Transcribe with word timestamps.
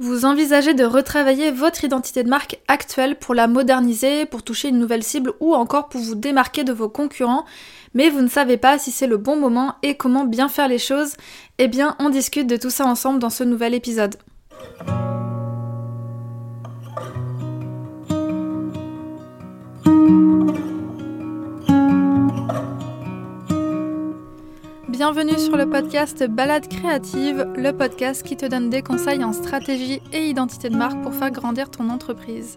Vous 0.00 0.24
envisagez 0.24 0.74
de 0.74 0.84
retravailler 0.84 1.50
votre 1.50 1.82
identité 1.82 2.22
de 2.22 2.28
marque 2.28 2.60
actuelle 2.68 3.16
pour 3.16 3.34
la 3.34 3.48
moderniser, 3.48 4.26
pour 4.26 4.44
toucher 4.44 4.68
une 4.68 4.78
nouvelle 4.78 5.02
cible 5.02 5.32
ou 5.40 5.54
encore 5.54 5.88
pour 5.88 6.00
vous 6.00 6.14
démarquer 6.14 6.62
de 6.62 6.72
vos 6.72 6.88
concurrents, 6.88 7.44
mais 7.94 8.08
vous 8.08 8.20
ne 8.20 8.28
savez 8.28 8.58
pas 8.58 8.78
si 8.78 8.92
c'est 8.92 9.08
le 9.08 9.16
bon 9.16 9.34
moment 9.34 9.74
et 9.82 9.96
comment 9.96 10.24
bien 10.24 10.48
faire 10.48 10.68
les 10.68 10.78
choses 10.78 11.14
Eh 11.58 11.66
bien, 11.66 11.96
on 11.98 12.10
discute 12.10 12.46
de 12.46 12.56
tout 12.56 12.70
ça 12.70 12.86
ensemble 12.86 13.18
dans 13.18 13.30
ce 13.30 13.42
nouvel 13.42 13.74
épisode. 13.74 14.14
Bienvenue 24.98 25.38
sur 25.38 25.56
le 25.56 25.70
podcast 25.70 26.26
Balade 26.26 26.66
créative, 26.66 27.46
le 27.54 27.70
podcast 27.70 28.24
qui 28.26 28.36
te 28.36 28.46
donne 28.46 28.68
des 28.68 28.82
conseils 28.82 29.22
en 29.22 29.32
stratégie 29.32 30.02
et 30.12 30.26
identité 30.26 30.70
de 30.70 30.76
marque 30.76 31.00
pour 31.02 31.14
faire 31.14 31.30
grandir 31.30 31.70
ton 31.70 31.88
entreprise. 31.88 32.56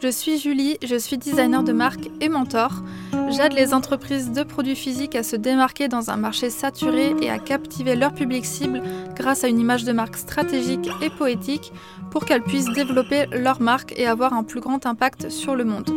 Je 0.00 0.06
suis 0.06 0.38
Julie, 0.38 0.78
je 0.84 0.94
suis 0.94 1.18
designer 1.18 1.64
de 1.64 1.72
marque 1.72 2.08
et 2.20 2.28
mentor. 2.28 2.84
J'aide 3.30 3.54
les 3.54 3.74
entreprises 3.74 4.30
de 4.30 4.44
produits 4.44 4.76
physiques 4.76 5.16
à 5.16 5.24
se 5.24 5.34
démarquer 5.34 5.88
dans 5.88 6.10
un 6.10 6.16
marché 6.16 6.48
saturé 6.48 7.12
et 7.22 7.28
à 7.28 7.40
captiver 7.40 7.96
leur 7.96 8.14
public 8.14 8.46
cible 8.46 8.84
grâce 9.16 9.42
à 9.42 9.48
une 9.48 9.58
image 9.58 9.82
de 9.82 9.90
marque 9.90 10.16
stratégique 10.16 10.88
et 11.02 11.10
poétique 11.10 11.72
pour 12.12 12.24
qu'elles 12.24 12.44
puissent 12.44 12.72
développer 12.72 13.26
leur 13.32 13.60
marque 13.60 13.98
et 13.98 14.06
avoir 14.06 14.32
un 14.32 14.44
plus 14.44 14.60
grand 14.60 14.86
impact 14.86 15.28
sur 15.28 15.56
le 15.56 15.64
monde. 15.64 15.90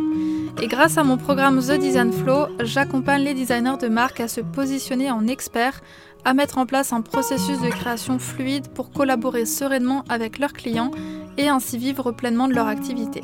Et 0.62 0.68
grâce 0.68 0.98
à 0.98 1.04
mon 1.04 1.16
programme 1.16 1.60
The 1.60 1.72
Design 1.72 2.12
Flow, 2.12 2.46
j'accompagne 2.60 3.24
les 3.24 3.34
designers 3.34 3.76
de 3.80 3.88
marque 3.88 4.20
à 4.20 4.28
se 4.28 4.40
positionner 4.40 5.10
en 5.10 5.26
experts, 5.26 5.80
à 6.24 6.32
mettre 6.32 6.58
en 6.58 6.66
place 6.66 6.92
un 6.92 7.02
processus 7.02 7.60
de 7.60 7.68
création 7.68 8.18
fluide 8.18 8.68
pour 8.68 8.90
collaborer 8.90 9.46
sereinement 9.46 10.04
avec 10.08 10.38
leurs 10.38 10.52
clients 10.52 10.92
et 11.36 11.48
ainsi 11.48 11.76
vivre 11.76 12.12
pleinement 12.12 12.48
de 12.48 12.54
leur 12.54 12.68
activité. 12.68 13.22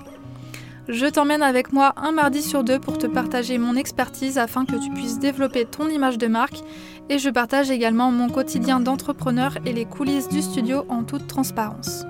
Je 0.88 1.06
t'emmène 1.06 1.42
avec 1.42 1.72
moi 1.72 1.94
un 1.96 2.10
mardi 2.10 2.42
sur 2.42 2.64
deux 2.64 2.80
pour 2.80 2.98
te 2.98 3.06
partager 3.06 3.58
mon 3.58 3.76
expertise 3.76 4.38
afin 4.38 4.64
que 4.64 4.76
tu 4.76 4.90
puisses 4.90 5.20
développer 5.20 5.64
ton 5.64 5.88
image 5.88 6.18
de 6.18 6.26
marque 6.26 6.60
et 7.08 7.18
je 7.18 7.30
partage 7.30 7.70
également 7.70 8.10
mon 8.10 8.28
quotidien 8.28 8.80
d'entrepreneur 8.80 9.56
et 9.64 9.72
les 9.72 9.84
coulisses 9.84 10.28
du 10.28 10.42
studio 10.42 10.84
en 10.88 11.04
toute 11.04 11.28
transparence. 11.28 12.04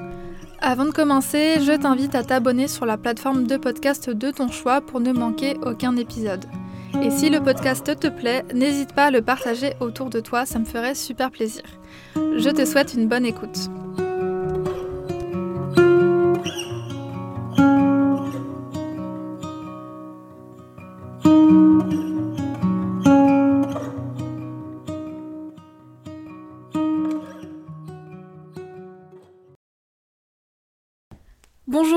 Avant 0.63 0.85
de 0.85 0.91
commencer, 0.91 1.57
je 1.61 1.73
t'invite 1.73 2.15
à 2.15 2.23
t'abonner 2.23 2.69
sur 2.69 2.85
la 2.85 2.99
plateforme 2.99 3.47
de 3.47 3.57
podcast 3.57 4.11
de 4.11 4.31
ton 4.31 4.49
choix 4.49 4.83
pour 4.83 5.01
ne 5.01 5.11
manquer 5.11 5.57
aucun 5.65 5.97
épisode. 5.97 6.45
Et 7.03 7.11
si 7.11 7.31
le 7.31 7.41
podcast 7.41 7.99
te 7.99 8.09
plaît, 8.09 8.45
n'hésite 8.53 8.93
pas 8.93 9.07
à 9.07 9.11
le 9.11 9.23
partager 9.23 9.73
autour 9.81 10.11
de 10.11 10.21
toi, 10.21 10.45
ça 10.45 10.59
me 10.59 10.67
ferait 10.67 10.95
super 10.95 11.31
plaisir. 11.31 11.63
Je 12.15 12.51
te 12.51 12.67
souhaite 12.67 12.93
une 12.93 13.09
bonne 13.09 13.25
écoute. 13.25 13.71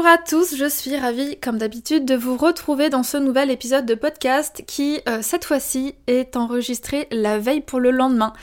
Bonjour 0.03 0.19
à 0.19 0.21
tous, 0.21 0.57
je 0.57 0.65
suis 0.65 0.97
ravie 0.97 1.39
comme 1.39 1.57
d'habitude 1.57 2.03
de 2.03 2.15
vous 2.15 2.35
retrouver 2.35 2.89
dans 2.89 3.03
ce 3.03 3.15
nouvel 3.15 3.49
épisode 3.49 3.85
de 3.85 3.95
podcast 3.95 4.61
qui 4.67 4.99
euh, 5.07 5.19
cette 5.21 5.45
fois-ci 5.45 5.95
est 6.07 6.35
enregistré 6.35 7.07
la 7.09 7.39
veille 7.39 7.61
pour 7.61 7.79
le 7.79 7.91
lendemain. 7.91 8.33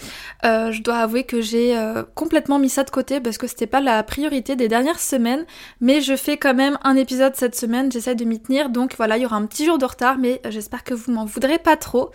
Euh, 0.46 0.72
je 0.72 0.80
dois 0.82 0.96
avouer 0.96 1.24
que 1.24 1.42
j'ai 1.42 1.76
euh, 1.76 2.02
complètement 2.14 2.58
mis 2.58 2.70
ça 2.70 2.82
de 2.82 2.88
côté 2.88 3.20
parce 3.20 3.36
que 3.36 3.46
c'était 3.46 3.66
pas 3.66 3.82
la 3.82 4.02
priorité 4.02 4.56
des 4.56 4.68
dernières 4.68 5.00
semaines, 5.00 5.44
mais 5.82 6.00
je 6.00 6.16
fais 6.16 6.38
quand 6.38 6.54
même 6.54 6.78
un 6.82 6.96
épisode 6.96 7.36
cette 7.36 7.54
semaine, 7.54 7.92
j'essaie 7.92 8.14
de 8.14 8.24
m'y 8.24 8.40
tenir, 8.40 8.70
donc 8.70 8.94
voilà, 8.96 9.18
il 9.18 9.24
y 9.24 9.26
aura 9.26 9.36
un 9.36 9.44
petit 9.44 9.66
jour 9.66 9.76
de 9.76 9.84
retard, 9.84 10.16
mais 10.16 10.40
j'espère 10.48 10.82
que 10.82 10.94
vous 10.94 11.12
m'en 11.12 11.26
voudrez 11.26 11.58
pas 11.58 11.76
trop. 11.76 12.10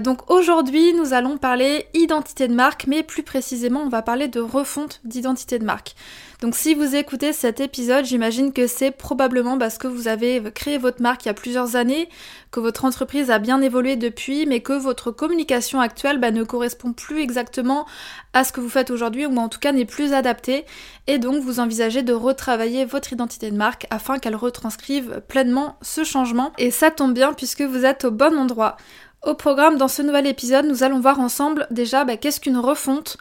donc 0.00 0.30
aujourd'hui 0.30 0.94
nous 0.94 1.12
allons 1.12 1.38
parler 1.38 1.86
identité 1.92 2.46
de 2.46 2.54
marque, 2.54 2.86
mais 2.86 3.02
plus 3.02 3.24
précisément 3.24 3.80
on 3.80 3.88
va 3.88 4.02
parler 4.02 4.28
de 4.28 4.38
refonte 4.38 5.00
d'identité 5.02 5.58
de 5.58 5.64
marque. 5.64 5.96
Donc 6.44 6.56
si 6.56 6.74
vous 6.74 6.94
écoutez 6.94 7.32
cet 7.32 7.58
épisode, 7.60 8.04
j'imagine 8.04 8.52
que 8.52 8.66
c'est 8.66 8.90
probablement 8.90 9.56
parce 9.56 9.78
que 9.78 9.88
vous 9.88 10.08
avez 10.08 10.42
créé 10.54 10.76
votre 10.76 11.00
marque 11.00 11.24
il 11.24 11.28
y 11.28 11.30
a 11.30 11.34
plusieurs 11.34 11.74
années, 11.74 12.10
que 12.50 12.60
votre 12.60 12.84
entreprise 12.84 13.30
a 13.30 13.38
bien 13.38 13.62
évolué 13.62 13.96
depuis, 13.96 14.44
mais 14.44 14.60
que 14.60 14.74
votre 14.74 15.10
communication 15.10 15.80
actuelle 15.80 16.18
bah, 16.18 16.32
ne 16.32 16.44
correspond 16.44 16.92
plus 16.92 17.22
exactement 17.22 17.86
à 18.34 18.44
ce 18.44 18.52
que 18.52 18.60
vous 18.60 18.68
faites 18.68 18.90
aujourd'hui, 18.90 19.24
ou 19.24 19.34
en 19.38 19.48
tout 19.48 19.58
cas 19.58 19.72
n'est 19.72 19.86
plus 19.86 20.12
adaptée, 20.12 20.66
et 21.06 21.16
donc 21.16 21.42
vous 21.42 21.60
envisagez 21.60 22.02
de 22.02 22.12
retravailler 22.12 22.84
votre 22.84 23.14
identité 23.14 23.50
de 23.50 23.56
marque 23.56 23.86
afin 23.88 24.18
qu'elle 24.18 24.36
retranscrive 24.36 25.22
pleinement 25.26 25.78
ce 25.80 26.04
changement. 26.04 26.52
Et 26.58 26.70
ça 26.70 26.90
tombe 26.90 27.14
bien 27.14 27.32
puisque 27.32 27.62
vous 27.62 27.86
êtes 27.86 28.04
au 28.04 28.10
bon 28.10 28.38
endroit. 28.38 28.76
Au 29.22 29.32
programme, 29.32 29.78
dans 29.78 29.88
ce 29.88 30.02
nouvel 30.02 30.26
épisode, 30.26 30.66
nous 30.66 30.82
allons 30.82 31.00
voir 31.00 31.20
ensemble 31.20 31.66
déjà 31.70 32.04
bah, 32.04 32.18
qu'est-ce 32.18 32.40
qu'une 32.40 32.58
refonte, 32.58 33.16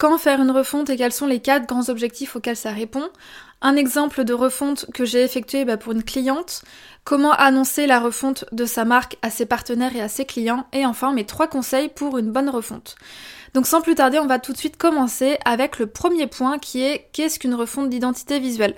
quand 0.00 0.16
faire 0.16 0.40
une 0.40 0.50
refonte 0.50 0.88
et 0.88 0.96
quels 0.96 1.12
sont 1.12 1.26
les 1.26 1.40
quatre 1.40 1.66
grands 1.66 1.90
objectifs 1.90 2.34
auxquels 2.34 2.56
ça 2.56 2.70
répond? 2.70 3.10
Un 3.60 3.76
exemple 3.76 4.24
de 4.24 4.32
refonte 4.32 4.86
que 4.94 5.04
j'ai 5.04 5.22
effectué 5.22 5.66
bah, 5.66 5.76
pour 5.76 5.92
une 5.92 6.02
cliente. 6.02 6.62
Comment 7.04 7.32
annoncer 7.32 7.86
la 7.86 8.00
refonte 8.00 8.46
de 8.50 8.64
sa 8.64 8.86
marque 8.86 9.18
à 9.20 9.28
ses 9.28 9.44
partenaires 9.44 9.94
et 9.94 10.00
à 10.00 10.08
ses 10.08 10.24
clients? 10.24 10.66
Et 10.72 10.86
enfin 10.86 11.12
mes 11.12 11.26
trois 11.26 11.48
conseils 11.48 11.90
pour 11.90 12.16
une 12.16 12.32
bonne 12.32 12.48
refonte. 12.48 12.96
Donc 13.52 13.66
sans 13.66 13.82
plus 13.82 13.94
tarder, 13.94 14.18
on 14.18 14.26
va 14.26 14.38
tout 14.38 14.52
de 14.52 14.56
suite 14.56 14.78
commencer 14.78 15.36
avec 15.44 15.78
le 15.78 15.86
premier 15.86 16.26
point 16.26 16.58
qui 16.58 16.82
est 16.82 17.10
qu'est-ce 17.12 17.38
qu'une 17.38 17.54
refonte 17.54 17.90
d'identité 17.90 18.38
visuelle? 18.38 18.76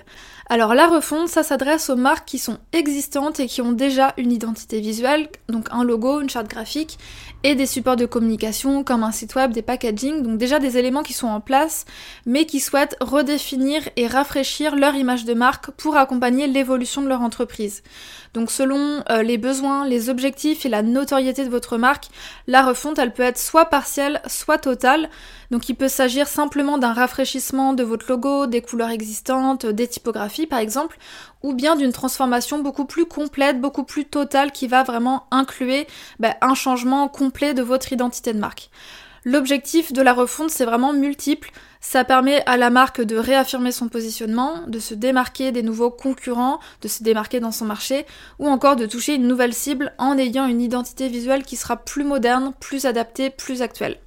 Alors 0.49 0.75
la 0.75 0.87
refonte, 0.87 1.29
ça 1.29 1.41
s'adresse 1.41 1.89
aux 1.89 1.95
marques 1.95 2.27
qui 2.27 2.37
sont 2.37 2.57
existantes 2.73 3.39
et 3.39 3.47
qui 3.47 3.61
ont 3.61 3.71
déjà 3.71 4.13
une 4.17 4.31
identité 4.31 4.81
visuelle, 4.81 5.29
donc 5.47 5.67
un 5.71 5.83
logo, 5.83 6.19
une 6.19 6.29
charte 6.29 6.49
graphique 6.49 6.99
et 7.43 7.55
des 7.55 7.65
supports 7.65 7.95
de 7.95 8.05
communication 8.05 8.83
comme 8.83 9.03
un 9.03 9.11
site 9.11 9.35
web, 9.35 9.51
des 9.51 9.61
packaging, 9.61 10.21
donc 10.21 10.37
déjà 10.37 10.59
des 10.59 10.77
éléments 10.77 11.03
qui 11.03 11.13
sont 11.13 11.27
en 11.27 11.39
place 11.39 11.85
mais 12.25 12.45
qui 12.45 12.59
souhaitent 12.59 12.97
redéfinir 12.99 13.81
et 13.95 14.07
rafraîchir 14.07 14.75
leur 14.75 14.95
image 14.95 15.25
de 15.25 15.33
marque 15.33 15.71
pour 15.71 15.95
accompagner 15.95 16.47
l'évolution 16.47 17.01
de 17.01 17.07
leur 17.07 17.21
entreprise. 17.21 17.81
Donc 18.33 18.49
selon 18.51 19.03
euh, 19.09 19.23
les 19.23 19.37
besoins, 19.37 19.87
les 19.87 20.09
objectifs 20.09 20.65
et 20.65 20.69
la 20.69 20.81
notoriété 20.81 21.45
de 21.45 21.49
votre 21.49 21.77
marque, 21.77 22.07
la 22.47 22.63
refonte 22.63 22.99
elle 22.99 23.13
peut 23.13 23.23
être 23.23 23.37
soit 23.37 23.65
partielle, 23.65 24.21
soit 24.27 24.57
totale. 24.57 25.09
Donc 25.53 25.69
il 25.69 25.75
peut 25.75 25.87
s'agir 25.87 26.27
simplement 26.27 26.79
d'un 26.79 26.93
rafraîchissement 26.93 27.73
de 27.73 27.83
votre 27.83 28.07
logo, 28.09 28.47
des 28.47 28.63
couleurs 28.63 28.89
existantes, 28.89 29.67
des 29.67 29.87
typographies 29.87 30.47
par 30.47 30.57
exemple, 30.57 30.97
ou 31.43 31.53
bien 31.53 31.75
d'une 31.75 31.91
transformation 31.91 32.57
beaucoup 32.57 32.85
plus 32.85 33.05
complète, 33.05 33.61
beaucoup 33.61 33.83
plus 33.83 34.05
totale 34.05 34.51
qui 34.51 34.65
va 34.65 34.81
vraiment 34.81 35.27
inclure 35.29 35.85
bah, 36.19 36.33
un 36.41 36.55
changement 36.55 37.07
complet 37.07 37.53
de 37.53 37.61
votre 37.61 37.93
identité 37.93 38.33
de 38.33 38.39
marque. 38.39 38.71
L'objectif 39.25 39.93
de 39.93 40.01
la 40.01 40.13
refonte, 40.13 40.49
c'est 40.49 40.65
vraiment 40.65 40.91
multiple. 40.91 41.51
Ça 41.81 42.03
permet 42.03 42.43
à 42.47 42.57
la 42.57 42.71
marque 42.71 43.01
de 43.01 43.15
réaffirmer 43.15 43.71
son 43.71 43.89
positionnement, 43.89 44.63
de 44.65 44.79
se 44.79 44.95
démarquer 44.95 45.51
des 45.51 45.61
nouveaux 45.61 45.91
concurrents, 45.91 46.61
de 46.81 46.87
se 46.87 47.03
démarquer 47.03 47.39
dans 47.39 47.51
son 47.51 47.65
marché, 47.65 48.07
ou 48.39 48.47
encore 48.47 48.75
de 48.75 48.87
toucher 48.87 49.13
une 49.13 49.27
nouvelle 49.27 49.53
cible 49.53 49.93
en 49.99 50.17
ayant 50.17 50.47
une 50.47 50.61
identité 50.61 51.09
visuelle 51.09 51.43
qui 51.43 51.57
sera 51.57 51.77
plus 51.77 52.05
moderne, 52.05 52.53
plus 52.59 52.87
adaptée, 52.87 53.29
plus 53.29 53.61
actuelle. 53.61 53.99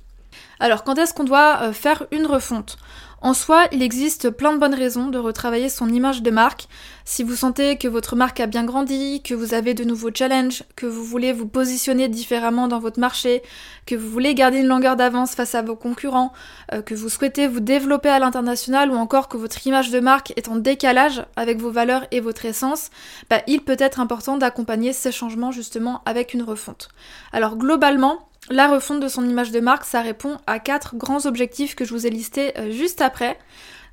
Alors 0.59 0.85
quand 0.85 0.97
est-ce 0.99 1.15
qu'on 1.15 1.25
doit 1.25 1.59
euh, 1.63 1.73
faire 1.73 2.07
une 2.11 2.27
refonte? 2.27 2.79
En 3.23 3.33
soi, 3.33 3.67
il 3.73 3.83
existe 3.83 4.31
plein 4.31 4.53
de 4.53 4.59
bonnes 4.59 4.75
raisons 4.75 5.09
de 5.09 5.19
retravailler 5.19 5.71
son 5.71 5.89
image 5.89 6.23
de 6.23 6.31
marque. 6.31 6.69
Si 7.07 7.23
vous 7.23 7.35
sentez 7.35 7.77
que 7.77 7.89
votre 7.89 8.15
marque 8.15 8.41
a 8.41 8.47
bien 8.47 8.63
grandi, 8.65 9.23
que 9.23 9.35
vous 9.35 9.55
avez 9.55 9.73
de 9.73 9.85
nouveaux 9.85 10.11
challenges, 10.15 10.65
que 10.77 10.85
vous 10.87 11.03
voulez 11.03 11.33
vous 11.33 11.47
positionner 11.49 12.09
différemment 12.09 12.69
dans 12.69 12.79
votre 12.79 13.01
marché, 13.01 13.43
que 13.87 13.95
vous 13.95 14.09
voulez 14.09 14.35
garder 14.35 14.59
une 14.59 14.67
longueur 14.67 14.97
d'avance 14.97 15.35
face 15.35 15.55
à 15.55 15.63
vos 15.63 15.77
concurrents, 15.77 16.33
euh, 16.73 16.83
que 16.83 16.95
vous 16.95 17.09
souhaitez 17.09 17.49
vous 17.49 17.61
développer 17.61 18.11
à 18.11 18.19
l'international 18.19 18.91
ou 18.91 18.97
encore 18.97 19.29
que 19.29 19.39
votre 19.39 19.67
image 19.67 19.91
de 19.91 19.99
marque 19.99 20.35
est 20.37 20.49
en 20.49 20.57
décalage 20.57 21.25
avec 21.37 21.59
vos 21.59 21.71
valeurs 21.71 22.07
et 22.11 22.21
votre 22.21 22.45
essence, 22.45 22.91
bah, 23.31 23.41
il 23.47 23.63
peut 23.63 23.77
être 23.79 23.99
important 23.99 24.37
d'accompagner 24.37 24.93
ces 24.93 25.11
changements 25.11 25.53
justement 25.53 26.03
avec 26.05 26.35
une 26.35 26.43
refonte. 26.43 26.91
Alors 27.33 27.57
globalement, 27.57 28.29
la 28.51 28.69
refonte 28.69 29.01
de 29.01 29.09
son 29.09 29.29
image 29.29 29.51
de 29.51 29.61
marque, 29.61 29.85
ça 29.85 30.01
répond 30.01 30.37
à 30.47 30.59
quatre 30.59 30.97
grands 30.97 31.27
objectifs 31.27 31.75
que 31.75 31.85
je 31.85 31.93
vous 31.93 32.07
ai 32.07 32.11
listés 32.11 32.57
euh, 32.59 32.71
juste 32.71 33.01
après. 33.01 33.39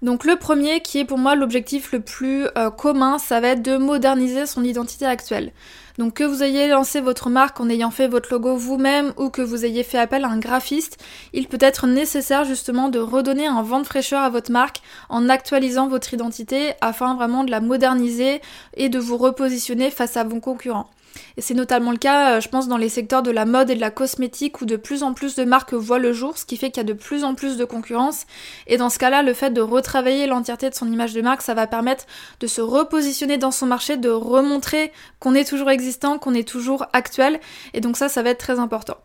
Donc 0.03 0.25
le 0.25 0.35
premier, 0.35 0.81
qui 0.81 1.00
est 1.00 1.05
pour 1.05 1.17
moi 1.17 1.33
l'objectif 1.33 1.91
le 1.94 2.01
plus 2.01 2.45
euh, 2.57 2.69
commun, 2.69 3.17
ça 3.17 3.39
va 3.39 3.50
être 3.50 3.61
de 3.61 3.77
moderniser 3.77 4.45
son 4.45 4.63
identité 4.63 5.05
actuelle. 5.05 5.53
Donc 5.97 6.15
que 6.15 6.23
vous 6.23 6.44
ayez 6.44 6.67
lancé 6.67 7.00
votre 7.00 7.29
marque 7.29 7.59
en 7.61 7.69
ayant 7.69 7.89
fait 7.89 8.07
votre 8.07 8.31
logo 8.31 8.55
vous-même 8.55 9.13
ou 9.17 9.29
que 9.29 9.41
vous 9.41 9.63
ayez 9.63 9.83
fait 9.83 9.97
appel 9.97 10.25
à 10.25 10.27
un 10.27 10.39
graphiste, 10.39 11.03
il 11.31 11.47
peut 11.47 11.57
être 11.61 11.88
nécessaire 11.88 12.44
justement 12.44 12.89
de 12.89 13.00
redonner 13.00 13.47
un 13.47 13.61
vent 13.63 13.79
de 13.79 13.85
fraîcheur 13.85 14.21
à 14.21 14.29
votre 14.29 14.51
marque 14.51 14.81
en 15.09 15.29
actualisant 15.29 15.88
votre 15.88 16.13
identité 16.13 16.73
afin 16.81 17.15
vraiment 17.15 17.44
de 17.44 17.51
la 17.51 17.61
moderniser 17.61 18.41
et 18.75 18.89
de 18.89 19.00
vous 19.00 19.17
repositionner 19.17 19.89
face 19.89 20.17
à 20.17 20.23
vos 20.23 20.39
concurrents. 20.39 20.89
Et 21.38 21.42
c'est 21.42 21.54
notamment 21.54 21.92
le 21.92 21.98
cas, 21.98 22.36
euh, 22.38 22.42
je 22.42 22.50
pense, 22.50 22.68
dans 22.68 22.77
les 22.77 22.89
secteurs 22.89 23.24
de 23.24 23.31
la 23.31 23.45
mode 23.45 23.69
et 23.69 23.75
de 23.75 23.81
la 23.81 23.92
cosmétique 23.92 24.62
où 24.62 24.65
de 24.65 24.75
plus 24.75 25.04
en 25.04 25.13
plus 25.13 25.36
de 25.36 25.44
marques 25.44 25.74
voient 25.74 26.00
le 26.00 26.13
jour, 26.13 26.38
ce 26.38 26.45
qui 26.45 26.57
fait 26.57 26.71
qu'il 26.71 26.77
y 26.77 26.86
a 26.86 26.88
de 26.88 26.94
plus 26.94 27.24
en 27.24 27.36
plus 27.36 27.57
de 27.57 27.65
concurrence. 27.65 28.25
Et 28.68 28.77
dans 28.77 28.89
ce 28.89 29.00
cas-là, 29.00 29.24
le 29.24 29.33
fait 29.33 29.51
de 29.51 29.62
retravailler 29.62 30.27
l'entièreté 30.27 30.69
de 30.69 30.75
son 30.75 30.92
image 30.92 31.13
de 31.13 31.21
marque, 31.21 31.42
ça 31.42 31.54
va 31.54 31.68
permettre 31.68 32.06
de 32.39 32.48
se 32.48 32.62
repositionner 32.62 33.38
dans 33.38 33.51
son 33.51 33.65
marché, 33.65 33.98
de 33.98 34.10
remontrer 34.10 34.92
qu'on 35.19 35.36
est 35.36 35.48
toujours 35.48 35.69
existant, 35.69 36.18
qu'on 36.19 36.33
est 36.33 36.48
toujours 36.48 36.86
actuel. 36.94 37.39
Et 37.74 37.81
donc 37.81 37.98
ça, 37.98 38.10
ça 38.10 38.24
va 38.24 38.31
être 38.31 38.39
très 38.39 38.60
important. 38.60 38.98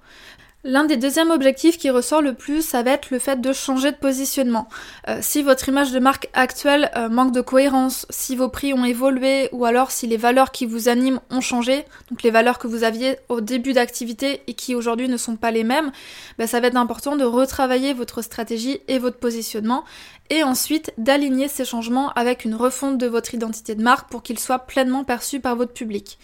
L'un 0.65 0.85
des 0.87 0.97
deuxièmes 0.97 1.31
objectifs 1.31 1.79
qui 1.79 1.89
ressort 1.89 2.21
le 2.21 2.35
plus, 2.35 2.63
ça 2.63 2.83
va 2.83 2.91
être 2.91 3.11
le 3.11 3.21
fait 3.21 3.41
de 3.41 3.53
changer 3.53 3.93
de 3.93 3.97
positionnement. 3.97 4.69
Euh, 5.07 5.21
si 5.23 5.41
votre 5.45 5.69
image 5.69 5.93
de 5.93 6.01
marque 6.01 6.29
actuelle 6.33 6.91
euh, 6.97 7.09
manque 7.09 7.33
de 7.33 7.41
cohérence, 7.41 8.07
si 8.11 8.35
vos 8.35 8.49
prix 8.49 8.75
ont 8.75 8.85
évolué 8.85 9.49
ou 9.53 9.65
alors 9.67 9.93
si 9.93 10.09
les 10.09 10.17
valeurs 10.17 10.51
qui 10.51 10.67
vous 10.67 10.89
animent 10.89 11.21
ont 11.31 11.41
changé, 11.41 11.85
donc 12.11 12.25
les 12.25 12.33
valeurs 12.33 12.59
que 12.59 12.67
vous 12.67 12.83
aviez 12.83 13.19
au 13.29 13.41
début 13.41 13.73
d'activité 13.73 14.43
et 14.49 14.55
qui 14.55 14.75
aujourd'hui 14.75 15.09
ne 15.09 15.17
sont 15.17 15.37
pas 15.37 15.53
les 15.53 15.63
mêmes, 15.63 15.93
ben, 16.39 16.49
ça 16.49 16.59
va 16.59 16.67
être 16.67 16.77
important 16.77 17.15
de 17.15 17.25
retravailler 17.25 17.95
votre 17.95 18.21
stratégie 18.21 18.81
et 18.89 18.99
votre 18.99 19.19
positionnement 19.19 19.85
et 20.29 20.43
ensuite 20.43 20.93
d'aligner 20.99 21.47
ces 21.47 21.65
changements 21.65 22.11
avec 22.15 22.45
une 22.45 22.57
refonte 22.57 22.99
de 22.99 23.07
votre 23.07 23.33
identité 23.33 23.77
de 23.77 23.83
marque 23.83 24.11
pour 24.11 24.25
qu'ils 24.25 24.41
soient 24.41 24.59
pleinement 24.59 25.05
perçus 25.05 25.39
par 25.39 25.55
votre 25.55 25.73
public. 25.73 26.19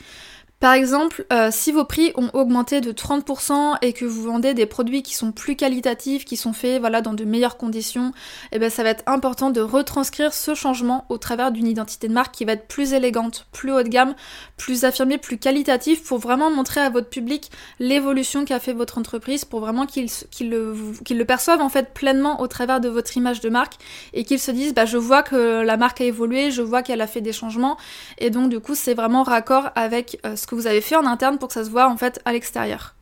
Par 0.65 0.73
exemple, 0.73 1.27
euh, 1.31 1.51
si 1.53 1.73
vos 1.73 1.85
prix 1.85 2.13
ont 2.15 2.31
augmenté 2.33 2.81
de 2.81 2.91
30% 2.91 3.77
et 3.83 3.93
que 3.93 4.07
vous 4.07 4.23
vendez 4.23 4.55
des 4.55 4.65
produits 4.65 5.03
qui 5.03 5.15
sont 5.15 5.31
plus 5.31 5.57
qualitatifs, 5.57 6.25
qui 6.25 6.39
sont 6.39 6.55
faits 6.55 6.81
voilà, 6.81 7.03
dans 7.03 7.13
de 7.13 7.25
meilleures 7.25 7.59
conditions, 7.59 8.13
eh 8.51 8.59
ben, 8.59 8.71
ça 8.71 8.83
va 8.83 8.89
être 8.89 9.03
important 9.05 9.51
de 9.51 9.61
retranscrire 9.61 10.33
ce 10.33 10.55
changement 10.55 11.05
au 11.11 11.19
travers 11.19 11.53
d'une 11.53 11.67
identité 11.67 12.09
de 12.09 12.15
marque 12.15 12.35
qui 12.35 12.47
va 12.47 12.53
être 12.53 12.67
plus 12.67 12.95
élégante, 12.95 13.47
plus 13.53 13.73
haut 13.73 13.83
de 13.83 13.91
gamme, 13.91 14.15
plus 14.57 14.87
affirmée, 14.87 15.19
plus 15.19 15.37
qualitative 15.37 16.03
pour 16.03 16.17
vraiment 16.17 16.51
montrer 16.51 16.81
à 16.81 16.89
votre 16.89 17.11
public 17.11 17.51
l'évolution 17.79 18.47
qu'a 18.47 18.59
fait 18.59 18.73
votre 18.73 18.97
entreprise 18.97 19.45
pour 19.45 19.61
vraiment 19.61 19.85
qu'ils 19.85 20.09
le, 20.41 20.75
le, 21.11 21.25
perçoivent 21.27 21.61
en 21.61 21.69
fait 21.69 21.93
pleinement 21.93 22.41
au 22.41 22.47
travers 22.47 22.81
de 22.81 22.89
votre 22.89 23.15
image 23.19 23.43
de 23.43 23.51
marque 23.51 23.75
et 24.15 24.25
qu'ils 24.25 24.41
se 24.41 24.51
disent 24.51 24.73
bah, 24.73 24.87
je 24.87 24.97
vois 24.97 25.23
que 25.23 25.61
la 25.61 25.77
marque 25.77 26.01
a 26.01 26.05
évolué, 26.05 26.51
je 26.51 26.63
vois 26.63 26.83
qu'elle 26.83 27.03
a 27.03 27.07
fait 27.07 27.21
des 27.21 27.35
changements 27.35 27.77
et 28.17 28.31
donc 28.31 28.49
du 28.49 28.61
coup 28.61 28.75
c'est 28.75 28.95
vraiment 28.95 29.25
raccord 29.25 29.69
avec 29.75 30.19
euh, 30.25 30.37
ce 30.37 30.47
que 30.47 30.54
vous 30.55 30.67
avez 30.67 30.81
fait 30.81 30.97
en 30.97 31.07
interne 31.07 31.39
pour 31.39 31.49
que 31.49 31.55
ça 31.55 31.65
se 31.65 31.71
voit 31.71 31.89
en 31.89 31.97
fait 31.97 32.21
à 32.25 32.33
l'extérieur. 32.33 32.95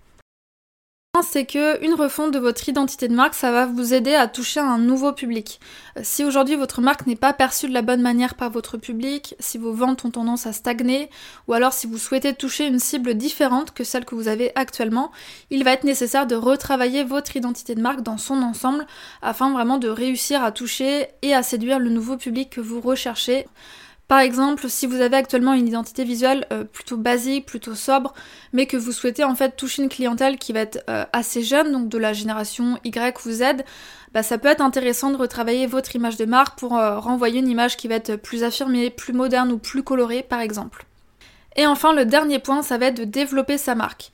C'est 1.20 1.44
que 1.44 1.84
une 1.84 1.93
refonte 1.93 2.32
de 2.32 2.38
votre 2.38 2.66
identité 2.70 3.06
de 3.06 3.14
marque, 3.14 3.34
ça 3.34 3.52
va 3.52 3.66
vous 3.66 3.93
aider 3.93 4.14
à 4.14 4.28
toucher 4.28 4.60
un 4.60 4.78
nouveau 4.78 5.12
public. 5.12 5.60
Euh, 5.99 6.00
si 6.02 6.25
aujourd'hui 6.25 6.56
votre 6.56 6.81
marque 6.81 7.06
n'est 7.06 7.16
pas 7.16 7.34
perçue 7.34 7.69
de 7.69 7.75
la 7.75 7.82
bonne 7.82 8.00
manière 8.00 8.34
par 8.34 8.49
votre 8.49 8.78
public, 8.78 9.34
si 9.38 9.58
vos 9.58 9.75
ventes 9.75 10.06
ont 10.06 10.10
tendance 10.10 10.46
à 10.46 10.54
stagner, 10.54 11.10
ou 11.49 11.52
alors 11.52 11.75
si 11.75 11.87
vous 11.87 11.99
souhaitez 11.99 12.32
toucher 12.32 12.66
une 12.66 12.78
cible 12.78 13.12
différente 13.12 13.72
que 13.72 13.84
celle 13.84 14.06
que 14.06 14.14
vous 14.14 14.26
avez 14.26 14.52
actuellement, 14.55 15.12
il 15.50 15.64
va 15.64 15.72
être 15.72 15.84
nécessaire 15.84 16.26
de 16.26 16.34
retravailler 16.34 17.05
votre 17.05 17.37
identité 17.37 17.75
de 17.75 17.82
marque 17.82 18.00
dans 18.00 18.16
son 18.16 18.43
ensemble 18.43 18.87
afin 19.20 19.52
vraiment 19.52 19.76
de 19.76 19.88
réussir 19.88 20.43
à 20.43 20.50
toucher 20.50 21.08
et 21.20 21.34
à 21.34 21.43
séduire 21.43 21.78
le 21.78 21.90
nouveau 21.90 22.16
public 22.16 22.48
que 22.48 22.62
vous 22.62 22.81
recherchez. 22.81 23.46
Par 24.12 24.20
exemple, 24.20 24.69
si 24.69 24.87
vous 24.87 25.00
avez 25.00 25.17
actuellement 25.17 25.55
une 25.55 25.67
identité 25.67 26.05
visuelle 26.05 26.47
euh, 26.53 26.64
plutôt 26.64 26.99
basique, 26.99 27.47
plutôt 27.47 27.75
sobre, 27.75 28.12
mais 28.53 28.67
que 28.67 28.76
vous 28.76 28.93
souhaitez 28.93 29.25
en 29.25 29.35
fait 29.35 29.56
toucher 29.56 29.82
une 29.82 29.88
clientèle 29.88 30.37
qui 30.37 30.53
va 30.53 30.61
être 30.61 30.85
euh, 30.91 31.06
assez 31.14 31.43
jeune, 31.43 31.73
donc 31.73 31.88
de 31.88 31.97
la 31.97 32.12
génération 32.12 32.79
Y 32.85 33.25
ou 33.25 33.31
Z, 33.31 33.64
bah, 34.12 34.23
ça 34.23 34.37
peut 34.37 34.49
être 34.49 34.61
intéressant 34.61 35.12
de 35.12 35.17
retravailler 35.17 35.67
votre 35.67 35.97
image 35.97 36.19
de 36.19 36.26
marque 36.26 36.59
pour 36.59 36.76
euh, 36.76 36.99
renvoyer 36.99 37.38
une 37.38 37.49
image 37.49 37.79
qui 37.79 37.88
va 37.88 37.94
être 37.94 38.17
plus 38.17 38.44
affirmée, 38.44 38.91
plus 38.91 39.14
moderne 39.14 39.50
ou 39.50 39.56
plus 39.56 39.82
colorée 39.82 40.23
par 40.23 40.41
exemple. 40.41 40.85
Et 41.56 41.67
enfin, 41.67 41.94
le 41.94 42.05
dernier 42.05 42.38
point, 42.38 42.61
ça 42.61 42.76
va 42.76 42.88
être 42.88 42.99
de 42.99 43.05
développer 43.05 43.56
sa 43.56 43.75
marque. 43.75 44.12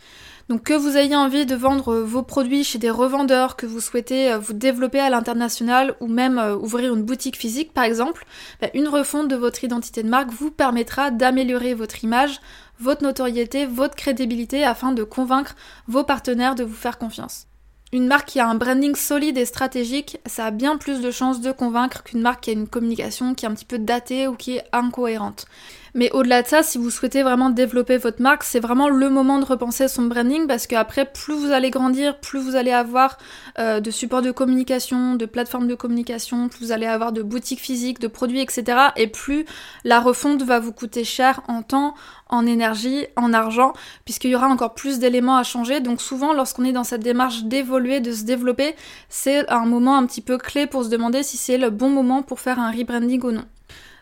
Donc 0.49 0.62
que 0.62 0.73
vous 0.73 0.97
ayez 0.97 1.15
envie 1.15 1.45
de 1.45 1.55
vendre 1.55 1.97
vos 1.97 2.23
produits 2.23 2.65
chez 2.65 2.79
des 2.79 2.89
revendeurs, 2.89 3.55
que 3.55 3.67
vous 3.67 3.81
souhaitez 3.81 4.33
euh, 4.33 4.39
vous 4.39 4.55
développer 4.55 4.99
à 4.99 5.11
l'international 5.11 5.95
ou 6.00 6.06
même 6.06 6.39
euh, 6.39 6.56
ouvrir 6.56 6.95
une 6.95 7.03
boutique 7.03 7.37
physique 7.37 7.75
par 7.75 7.85
exemple, 7.85 8.25
bah, 8.62 8.69
une 8.73 8.89
refonte 8.89 9.29
de 9.29 9.37
votre 9.37 9.62
identité 9.62 10.03
de 10.03 10.09
marque 10.09 10.31
vous 10.31 10.50
permettra 10.50 11.11
d'améliorer 11.11 11.75
votre 11.75 12.03
image, 12.03 12.41
votre 12.81 13.03
notoriété, 13.03 13.67
votre 13.67 13.95
crédibilité 13.95 14.65
afin 14.65 14.93
de 14.93 15.05
convaincre 15.05 15.55
vos 15.87 16.05
partenaires 16.05 16.55
de 16.55 16.65
vous 16.65 16.75
faire 16.75 16.97
confiance. 16.97 17.47
Une 17.93 18.06
marque 18.06 18.29
qui 18.29 18.41
a 18.41 18.47
un 18.47 18.55
branding 18.55 18.94
solide 18.94 19.39
et 19.39 19.47
stratégique, 19.47 20.19
ça 20.27 20.47
a 20.47 20.51
bien 20.51 20.77
plus 20.77 21.01
de 21.01 21.11
chances 21.11 21.41
de 21.41 21.53
convaincre 21.53 22.03
qu'une 22.03 22.21
marque 22.21 22.44
qui 22.44 22.51
a 22.51 22.53
une 22.53 22.69
communication 22.69 23.35
qui 23.35 23.47
est 23.47 23.49
un 23.49 23.55
petit 23.55 23.65
peu 23.65 23.79
datée 23.79 24.29
ou 24.29 24.35
qui 24.35 24.56
est 24.56 24.65
incohérente. 24.73 25.47
Mais 25.94 26.11
au-delà 26.12 26.43
de 26.43 26.49
ça, 26.49 26.62
si 26.62 26.79
vous 26.79 26.90
souhaitez 26.90 27.23
vraiment 27.23 27.50
développer 27.50 27.96
votre 27.96 28.23
marque, 28.23 28.44
c'est 28.44 28.61
vraiment 28.61 28.88
le 28.88 29.11
moment 29.11 29.38
de 29.38 29.44
repenser 29.44 29.88
son 29.88 30.02
branding 30.02 30.46
parce 30.46 30.67
qu'après, 30.67 31.05
plus 31.05 31.35
vous 31.35 31.50
allez 31.50 31.70
grandir, 31.70 32.19
plus 32.19 32.40
vous 32.40 32.56
allez 32.56 32.73
avoir 32.73 33.19
euh, 33.58 33.81
de 33.81 33.90
supports 33.90 34.23
de 34.23 34.31
communication, 34.31 35.14
de 35.14 35.26
plateformes 35.26 35.69
de 35.69 35.75
communication, 35.75 36.49
plus 36.49 36.67
vous 36.67 36.73
allez 36.73 36.87
avoir 36.87 37.12
de 37.12 37.23
boutiques 37.23 37.61
physiques, 37.61 38.00
de 38.00 38.08
produits, 38.08 38.40
etc. 38.40 38.79
Et 38.96 39.06
plus 39.06 39.44
la 39.85 40.00
refonte 40.00 40.43
va 40.43 40.61
vous 40.61 40.73
coûter 40.73 41.05
cher 41.05 41.40
en 41.49 41.62
temps, 41.62 41.94
en 42.29 42.46
énergie, 42.46 43.06
en 43.17 43.32
argent, 43.32 43.73
puisqu'il 44.05 44.31
y 44.31 44.34
aura 44.34 44.49
encore 44.49 44.75
plus 44.75 44.99
d'éléments 44.99 45.37
à 45.37 45.43
changer. 45.43 45.81
Donc 45.81 46.00
souvent, 46.00 46.32
lorsqu'on 46.32 46.64
est 46.64 46.73
dans 46.73 46.84
cette 46.84 47.02
démarche 47.02 47.44
d'évoluer, 47.44 48.00
de 48.00 48.12
se 48.12 48.25
développer, 48.25 48.75
c'est 49.08 49.49
un 49.50 49.67
moment 49.67 49.96
un 49.96 50.06
petit 50.06 50.20
peu 50.20 50.38
clé 50.38 50.67
pour 50.67 50.84
se 50.84 50.88
demander 50.88 51.23
si 51.23 51.37
c'est 51.37 51.58
le 51.58 51.70
bon 51.70 51.91
moment 51.91 52.23
pour 52.23 52.41
faire 52.41 52.58
un 52.58 52.70
rebranding 52.70 53.23
ou 53.25 53.32
non. 53.32 53.44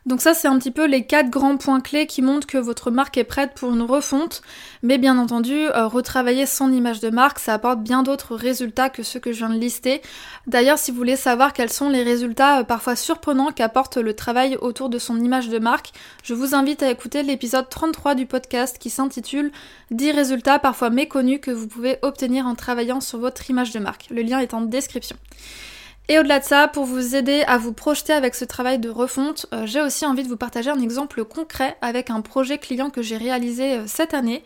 Donc 0.07 0.21
ça, 0.21 0.35
c'est 0.35 0.47
un 0.47 0.57
petit 0.57 0.71
peu 0.71 0.87
les 0.87 1.05
quatre 1.05 1.31
grands 1.31 1.57
points 1.57 1.81
clés 1.81 2.07
qui 2.07 2.23
montrent 2.23 2.47
que 2.47 2.59
votre 2.59 2.93
marque 2.93 3.19
est 3.19 3.25
prête 3.25 3.55
pour 3.55 3.73
une 3.75 3.83
refonte. 3.83 4.41
Mais 4.85 4.99
bien 4.99 5.19
entendu, 5.19 5.55
euh, 5.55 5.89
retravailler 5.89 6.47
son 6.47 6.73
image 6.73 7.01
de 7.01 7.11
marque, 7.11 7.41
ça 7.41 7.55
apporte 7.55 7.81
bien 7.81 8.05
d'autres 8.05 8.37
résultats 8.37 8.89
que 8.89 9.03
ceux 9.03 9.19
que 9.19 9.33
je 9.33 9.39
viens 9.39 9.51
de 9.51 9.59
lister. 9.59 10.03
D'ailleurs, 10.47 10.79
si 10.79 10.93
vous 10.93 10.97
voulez 10.97 11.17
savoir 11.17 11.53
quels 11.53 11.73
sont 11.73 11.89
les 11.89 12.05
résultats 12.05 12.61
euh, 12.61 12.63
parfois 12.63 12.95
surprenants 12.95 13.51
qu'apporte 13.51 13.97
le 13.97 14.15
travail 14.15 14.57
autour 14.61 14.91
de 14.91 15.01
son 15.01 15.21
image 15.21 15.49
de 15.49 15.59
marque, 15.59 15.91
je 16.23 16.35
vous 16.35 16.55
invite 16.55 16.85
à 16.85 16.91
écouter 16.91 17.25
l'épisode 17.25 17.69
33 17.69 18.15
du 18.15 18.27
podcast 18.27 18.79
qui 18.79 18.91
s'intitule 18.91 19.51
10 19.91 20.13
résultats 20.13 20.61
parfois 20.61 20.91
méconnus 20.91 21.41
que 21.43 21.51
vous 21.51 21.67
pouvez 21.67 21.99
obtenir 22.03 22.47
en 22.47 22.55
travaillant 22.55 23.01
sur 23.01 23.19
votre 23.19 23.51
image 23.51 23.73
de 23.73 23.81
marque. 23.81 24.07
Le 24.11 24.23
lien 24.23 24.39
est 24.39 24.55
en 24.55 24.61
description. 24.61 25.17
Et 26.09 26.21
au-delà 26.21 26.39
de 26.39 26.45
ça, 26.45 26.69
pour 26.69 26.85
vous 26.85 27.17
aider 27.17 27.43
à 27.49 27.59
vous 27.59 27.73
projeter 27.73 28.13
avec 28.13 28.37
ce 28.37 28.45
travail 28.45 28.79
de 28.79 28.89
refonte, 28.89 29.47
euh, 29.53 29.67
j'ai 29.67 29.83
aussi 29.83 30.07
envie 30.07 30.23
de 30.23 30.29
vous 30.29 30.37
partager 30.37 30.71
un 30.71 30.81
exemple 30.81 31.25
concret 31.25 31.77
avec 31.81 32.11
un 32.11 32.21
projet 32.21 32.59
client 32.59 32.91
que 32.91 33.03
j'ai 33.03 33.17
réalisé 33.17 33.79
euh, 33.79 33.85
cette 33.87 34.15
année. 34.15 34.45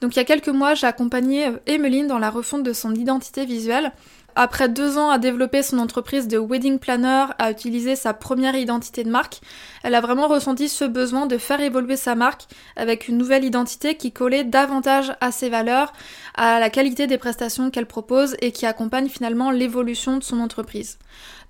Donc 0.00 0.14
il 0.14 0.18
y 0.18 0.22
a 0.22 0.24
quelques 0.24 0.48
mois, 0.48 0.74
j'ai 0.74 0.86
accompagné 0.86 1.48
euh, 1.48 1.58
Emeline 1.66 2.06
dans 2.06 2.20
la 2.20 2.30
refonte 2.30 2.62
de 2.62 2.72
son 2.72 2.94
identité 2.94 3.44
visuelle. 3.44 3.92
Après 4.36 4.68
deux 4.68 4.98
ans 4.98 5.10
à 5.10 5.18
développer 5.18 5.62
son 5.62 5.78
entreprise 5.78 6.28
de 6.28 6.38
wedding 6.38 6.78
planner, 6.78 7.26
à 7.38 7.50
utiliser 7.50 7.96
sa 7.96 8.14
première 8.14 8.54
identité 8.54 9.04
de 9.04 9.10
marque, 9.10 9.40
elle 9.82 9.94
a 9.94 10.00
vraiment 10.00 10.28
ressenti 10.28 10.68
ce 10.68 10.84
besoin 10.84 11.26
de 11.26 11.38
faire 11.38 11.60
évoluer 11.60 11.96
sa 11.96 12.14
marque 12.14 12.42
avec 12.76 13.08
une 13.08 13.18
nouvelle 13.18 13.44
identité 13.44 13.96
qui 13.96 14.12
collait 14.12 14.44
davantage 14.44 15.12
à 15.20 15.32
ses 15.32 15.48
valeurs, 15.48 15.92
à 16.34 16.60
la 16.60 16.70
qualité 16.70 17.06
des 17.06 17.18
prestations 17.18 17.70
qu'elle 17.70 17.86
propose 17.86 18.36
et 18.40 18.52
qui 18.52 18.66
accompagne 18.66 19.08
finalement 19.08 19.50
l'évolution 19.50 20.16
de 20.16 20.22
son 20.22 20.40
entreprise. 20.40 20.98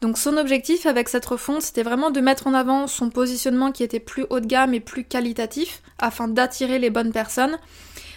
Donc 0.00 0.16
son 0.16 0.36
objectif 0.38 0.86
avec 0.86 1.08
cette 1.08 1.26
refonte, 1.26 1.62
c'était 1.62 1.82
vraiment 1.82 2.10
de 2.10 2.20
mettre 2.20 2.46
en 2.46 2.54
avant 2.54 2.86
son 2.86 3.10
positionnement 3.10 3.70
qui 3.70 3.82
était 3.82 4.00
plus 4.00 4.24
haut 4.30 4.40
de 4.40 4.46
gamme 4.46 4.72
et 4.72 4.80
plus 4.80 5.04
qualitatif 5.04 5.82
afin 5.98 6.28
d'attirer 6.28 6.78
les 6.78 6.90
bonnes 6.90 7.12
personnes 7.12 7.58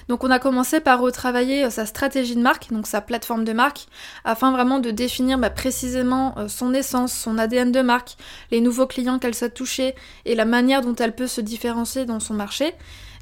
donc 0.07 0.23
on 0.23 0.31
a 0.31 0.39
commencé 0.39 0.79
par 0.79 0.99
retravailler 0.99 1.65
euh, 1.65 1.69
sa 1.69 1.85
stratégie 1.85 2.35
de 2.35 2.41
marque, 2.41 2.71
donc 2.71 2.87
sa 2.87 3.01
plateforme 3.01 3.43
de 3.43 3.53
marque, 3.53 3.87
afin 4.25 4.51
vraiment 4.51 4.79
de 4.79 4.91
définir 4.91 5.37
bah, 5.37 5.49
précisément 5.49 6.35
euh, 6.37 6.47
son 6.47 6.73
essence, 6.73 7.13
son 7.13 7.37
ADN 7.37 7.71
de 7.71 7.81
marque, 7.81 8.17
les 8.51 8.61
nouveaux 8.61 8.87
clients 8.87 9.19
qu'elle 9.19 9.35
souhaite 9.35 9.53
toucher 9.53 9.95
et 10.25 10.35
la 10.35 10.45
manière 10.45 10.81
dont 10.81 10.95
elle 10.95 11.15
peut 11.15 11.27
se 11.27 11.41
différencier 11.41 12.05
dans 12.05 12.19
son 12.19 12.33
marché. 12.33 12.73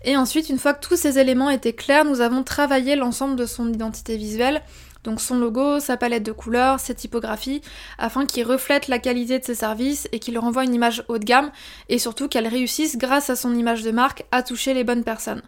Et 0.04 0.18
ensuite, 0.18 0.50
une 0.50 0.58
fois 0.58 0.74
que 0.74 0.86
tous 0.86 0.96
ces 0.96 1.20
éléments 1.20 1.52
étaient 1.52 1.74
clairs, 1.74 2.06
nous 2.06 2.22
avons 2.22 2.44
travaillé 2.44 2.96
l'ensemble 2.96 3.36
de 3.36 3.46
son 3.46 3.72
identité 3.72 4.18
visuelle 4.18 4.62
donc 5.04 5.20
son 5.20 5.38
logo, 5.38 5.80
sa 5.80 5.98
palette 5.98 6.24
de 6.24 6.32
couleurs, 6.32 6.80
ses 6.80 6.96
typographies, 6.96 7.62
afin 7.98 8.26
qu'il 8.26 8.46
reflète 8.46 8.88
la 8.88 9.00
qualité 9.00 9.40
de 9.40 9.46
ses 9.46 9.56
services 9.56 10.08
et 10.12 10.20
qu'il 10.20 10.38
renvoie 10.38 10.64
une 10.64 10.74
image 10.74 11.04
haut 11.08 11.18
de 11.18 11.26
gamme 11.26 11.52
et 11.90 12.00
surtout 12.00 12.28
qu'elle 12.28 12.48
réussisse 12.48 12.98
grâce 12.98 13.30
à 13.30 13.36
son 13.36 13.56
image 13.56 13.84
de 13.84 13.92
marque 13.92 14.26
à 14.32 14.44
toucher 14.44 14.74
les 14.74 14.84
bonnes 14.84 15.04
personnes. 15.04 15.42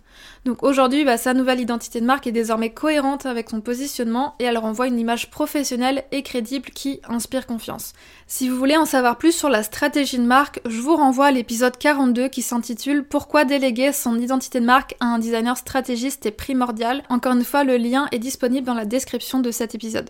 Donc 0.46 0.64
aujourd'hui, 0.64 1.06
bah, 1.06 1.18
sa 1.18 1.34
nouvelle 1.34 1.60
identité 1.60 2.02
de 2.02 2.06
marque 2.06 2.28
est 2.28 2.32
désormais 2.32 2.72
cohérente 2.72 3.26
avec 3.26 3.50
son 3.50 3.62
positionnement 3.62 4.36
et 4.40 4.44
elle 4.44 4.58
renvoie 4.58 4.88
une 4.88 5.00
image 5.00 5.30
professionnelle 5.30 6.04
et 6.12 6.24
crédible 6.24 6.70
qui 6.70 7.00
inspire 7.08 7.46
confiance. 7.46 7.94
Si 8.28 8.50
vous 8.50 8.58
voulez 8.58 8.78
en 8.78 8.86
savoir 8.86 9.18
plus 9.18 9.32
sur 9.32 9.50
la 9.50 9.64
stratégie 9.64 10.18
de 10.18 10.24
marque, 10.24 10.62
je 10.66 10.82
vous 10.82 10.96
renvoie 10.96 11.28
à 11.28 11.32
l'épisode 11.32 11.78
42 11.78 12.28
qui 12.28 12.42
s'intitule 12.42 13.04
Pourquoi 13.04 13.46
déléguer 13.46 13.94
son 13.94 14.20
identité 14.20 14.60
de 14.60 14.66
marque 14.66 14.96
à 15.00 15.06
un 15.06 15.20
designer 15.20 15.58
stratégiste 15.58 16.26
est 16.26 16.32
primordial. 16.32 17.04
Encore 17.10 17.34
une 17.34 17.44
fois, 17.44 17.64
le 17.64 17.78
lien 17.78 18.08
est 18.12 18.20
disponible 18.20 18.66
dans 18.66 18.74
la 18.74 18.86
description 18.86 19.40
de 19.44 19.52
cet 19.52 19.76
épisode. 19.76 20.10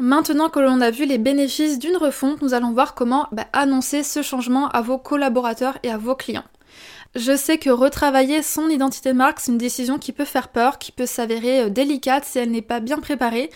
Maintenant 0.00 0.48
que 0.48 0.58
l'on 0.58 0.80
a 0.80 0.90
vu 0.90 1.04
les 1.04 1.18
bénéfices 1.18 1.78
d'une 1.78 1.96
refonte, 1.96 2.42
nous 2.42 2.54
allons 2.54 2.72
voir 2.72 2.94
comment 2.94 3.28
bah, 3.30 3.46
annoncer 3.52 4.02
ce 4.02 4.22
changement 4.22 4.68
à 4.70 4.80
vos 4.80 4.98
collaborateurs 4.98 5.78
et 5.82 5.90
à 5.90 5.98
vos 5.98 6.16
clients. 6.16 6.44
Je 7.14 7.36
sais 7.36 7.58
que 7.58 7.70
retravailler 7.70 8.42
son 8.42 8.68
identité 8.68 9.12
de 9.12 9.18
marque, 9.18 9.40
c'est 9.40 9.52
une 9.52 9.58
décision 9.58 9.98
qui 9.98 10.12
peut 10.12 10.24
faire 10.24 10.48
peur, 10.48 10.78
qui 10.78 10.90
peut 10.90 11.06
s'avérer 11.06 11.62
euh, 11.62 11.68
délicate 11.68 12.24
si 12.24 12.38
elle 12.38 12.50
n'est 12.50 12.62
pas 12.62 12.80
bien 12.80 12.98
préparée. 12.98 13.50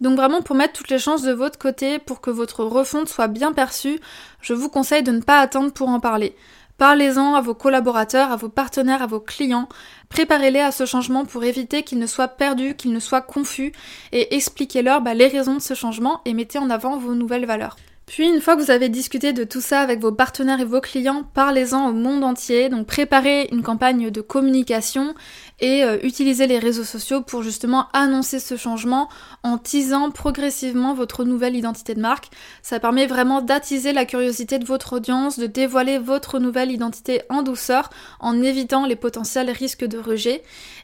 Donc 0.00 0.16
vraiment 0.16 0.42
pour 0.42 0.56
mettre 0.56 0.74
toutes 0.74 0.90
les 0.90 0.98
chances 0.98 1.22
de 1.22 1.32
votre 1.32 1.58
côté, 1.58 1.98
pour 1.98 2.20
que 2.20 2.30
votre 2.30 2.64
refonte 2.64 3.08
soit 3.08 3.28
bien 3.28 3.52
perçue, 3.52 3.98
je 4.42 4.52
vous 4.52 4.68
conseille 4.68 5.02
de 5.02 5.12
ne 5.12 5.22
pas 5.22 5.40
attendre 5.40 5.72
pour 5.72 5.88
en 5.88 6.00
parler. 6.00 6.36
Parlez-en 6.78 7.34
à 7.34 7.40
vos 7.40 7.54
collaborateurs, 7.54 8.30
à 8.30 8.36
vos 8.36 8.50
partenaires, 8.50 9.02
à 9.02 9.06
vos 9.06 9.20
clients. 9.20 9.68
Préparez-les 10.10 10.60
à 10.60 10.72
ce 10.72 10.84
changement 10.84 11.24
pour 11.24 11.44
éviter 11.44 11.82
qu'ils 11.82 11.98
ne 11.98 12.06
soient 12.06 12.28
perdus, 12.28 12.74
qu'ils 12.74 12.92
ne 12.92 13.00
soient 13.00 13.22
confus 13.22 13.72
et 14.12 14.34
expliquez-leur 14.34 15.00
bah, 15.00 15.14
les 15.14 15.28
raisons 15.28 15.54
de 15.54 15.62
ce 15.62 15.74
changement 15.74 16.20
et 16.26 16.34
mettez 16.34 16.58
en 16.58 16.68
avant 16.68 16.98
vos 16.98 17.14
nouvelles 17.14 17.46
valeurs. 17.46 17.76
Puis 18.06 18.28
une 18.28 18.40
fois 18.40 18.54
que 18.54 18.62
vous 18.62 18.70
avez 18.70 18.88
discuté 18.88 19.32
de 19.32 19.42
tout 19.42 19.60
ça 19.60 19.80
avec 19.80 20.00
vos 20.00 20.12
partenaires 20.12 20.60
et 20.60 20.64
vos 20.64 20.80
clients, 20.80 21.24
parlez-en 21.34 21.88
au 21.88 21.92
monde 21.92 22.22
entier. 22.22 22.68
Donc 22.68 22.86
préparez 22.86 23.48
une 23.50 23.62
campagne 23.62 24.10
de 24.10 24.20
communication 24.20 25.14
et 25.60 25.84
euh, 25.84 25.98
utilisez 26.02 26.46
les 26.46 26.58
réseaux 26.58 26.84
sociaux 26.84 27.22
pour 27.22 27.42
justement 27.42 27.88
annoncer 27.92 28.40
ce 28.40 28.56
changement 28.56 29.08
en 29.42 29.56
teasant 29.56 30.10
progressivement 30.10 30.92
votre 30.92 31.24
nouvelle 31.24 31.56
identité 31.56 31.94
de 31.94 32.00
marque. 32.00 32.28
Ça 32.62 32.78
permet 32.78 33.06
vraiment 33.06 33.40
d'attiser 33.40 33.92
la 33.92 34.04
curiosité 34.04 34.58
de 34.58 34.66
votre 34.66 34.96
audience, 34.96 35.38
de 35.38 35.46
dévoiler 35.46 35.98
votre 35.98 36.38
nouvelle 36.38 36.70
identité 36.70 37.22
en 37.30 37.42
douceur 37.42 37.90
en 38.20 38.42
évitant 38.42 38.86
les 38.86 38.96
potentiels 38.96 39.50
risques 39.50 39.84
de 39.84 39.98
rejet. 39.98 40.42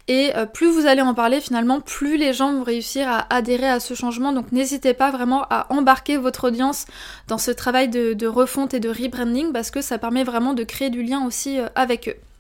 Et 0.09 0.35
euh, 0.37 0.47
plus 0.47 0.69
vous 0.69 0.87
allez 0.87 1.03
en 1.03 1.15
parler 1.15 1.41
finalement, 1.41 1.81
plus 1.81 2.17
les 2.17 2.33
gens 2.33 2.53
vont 2.53 2.65
réussir 2.65 3.09
à 3.09 3.33
adhérer 3.35 3.69
à 3.69 3.81
ce 3.81 3.95
changement. 3.95 4.33
Donc 4.33 4.53
n'hésitez 4.53 4.95
pas 4.95 5.11
vraiment 5.11 5.45
à 5.51 5.67
embarquer 5.71 6.17
votre 6.17 6.49
audience 6.49 6.87
dans 7.29 7.39
ce 7.39 7.51
travail 7.51 7.89
de, 7.89 8.27
refonte 8.27 8.73
et 8.73 8.81
de 8.81 8.89
rebranding 8.89 9.53
parce 9.53 9.71
que 9.71 9.83
ça 9.83 9.99
permet 9.99 10.25
vraiment 10.25 10.55
de 10.55 10.65
créer 10.65 10.91
du 10.91 11.03
lien 11.03 11.27
aussi 11.27 11.59
euh, 11.59 11.69
avec 11.75 12.09
eux. 12.09 12.32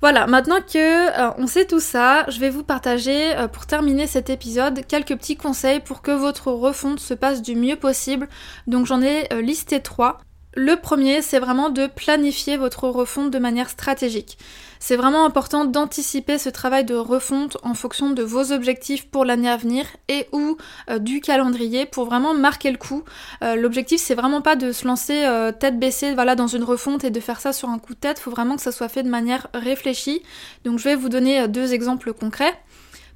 Voilà, 0.00 0.26
maintenant 0.26 0.60
que 0.60 0.76
euh, 0.76 1.32
on 1.38 1.46
sait 1.46 1.66
tout 1.66 1.80
ça, 1.80 2.24
je 2.28 2.38
vais 2.38 2.50
vous 2.50 2.62
partager 2.62 3.34
pour 3.52 3.66
terminer 3.66 4.06
cet 4.06 4.30
épisode 4.30 4.86
quelques 4.86 5.16
petits 5.16 5.36
conseils 5.36 5.80
pour 5.80 6.02
que 6.02 6.10
votre 6.10 6.52
refonte 6.52 7.00
se 7.00 7.14
passe 7.14 7.42
du 7.42 7.56
mieux 7.56 7.76
possible. 7.76 8.28
Donc 8.66 8.86
j'en 8.86 9.02
ai 9.02 9.28
listé 9.40 9.80
trois. 9.80 10.18
Le 10.58 10.76
premier, 10.76 11.20
c'est 11.20 11.38
vraiment 11.38 11.68
de 11.68 11.86
planifier 11.86 12.56
votre 12.56 12.88
refonte 12.88 13.30
de 13.30 13.38
manière 13.38 13.68
stratégique. 13.68 14.38
C'est 14.78 14.96
vraiment 14.96 15.26
important 15.26 15.66
d'anticiper 15.66 16.38
ce 16.38 16.48
travail 16.48 16.86
de 16.86 16.94
refonte 16.94 17.58
en 17.62 17.74
fonction 17.74 18.08
de 18.08 18.22
vos 18.22 18.52
objectifs 18.52 19.06
pour 19.06 19.26
l'année 19.26 19.50
à 19.50 19.58
venir 19.58 19.84
et 20.08 20.26
ou 20.32 20.56
euh, 20.88 20.98
du 20.98 21.20
calendrier 21.20 21.84
pour 21.84 22.06
vraiment 22.06 22.32
marquer 22.32 22.70
le 22.70 22.78
coup. 22.78 23.04
Euh, 23.44 23.54
l'objectif 23.54 24.00
c'est 24.00 24.14
vraiment 24.14 24.40
pas 24.40 24.56
de 24.56 24.72
se 24.72 24.86
lancer 24.86 25.24
euh, 25.26 25.52
tête 25.52 25.78
baissée 25.78 26.14
voilà 26.14 26.34
dans 26.34 26.46
une 26.46 26.64
refonte 26.64 27.04
et 27.04 27.10
de 27.10 27.20
faire 27.20 27.40
ça 27.40 27.52
sur 27.52 27.68
un 27.68 27.78
coup 27.78 27.92
de 27.92 27.98
tête, 27.98 28.18
il 28.18 28.22
faut 28.22 28.30
vraiment 28.30 28.56
que 28.56 28.62
ça 28.62 28.72
soit 28.72 28.88
fait 28.88 29.02
de 29.02 29.10
manière 29.10 29.48
réfléchie. 29.52 30.22
Donc 30.64 30.78
je 30.78 30.84
vais 30.84 30.96
vous 30.96 31.10
donner 31.10 31.48
deux 31.48 31.74
exemples 31.74 32.14
concrets. 32.14 32.54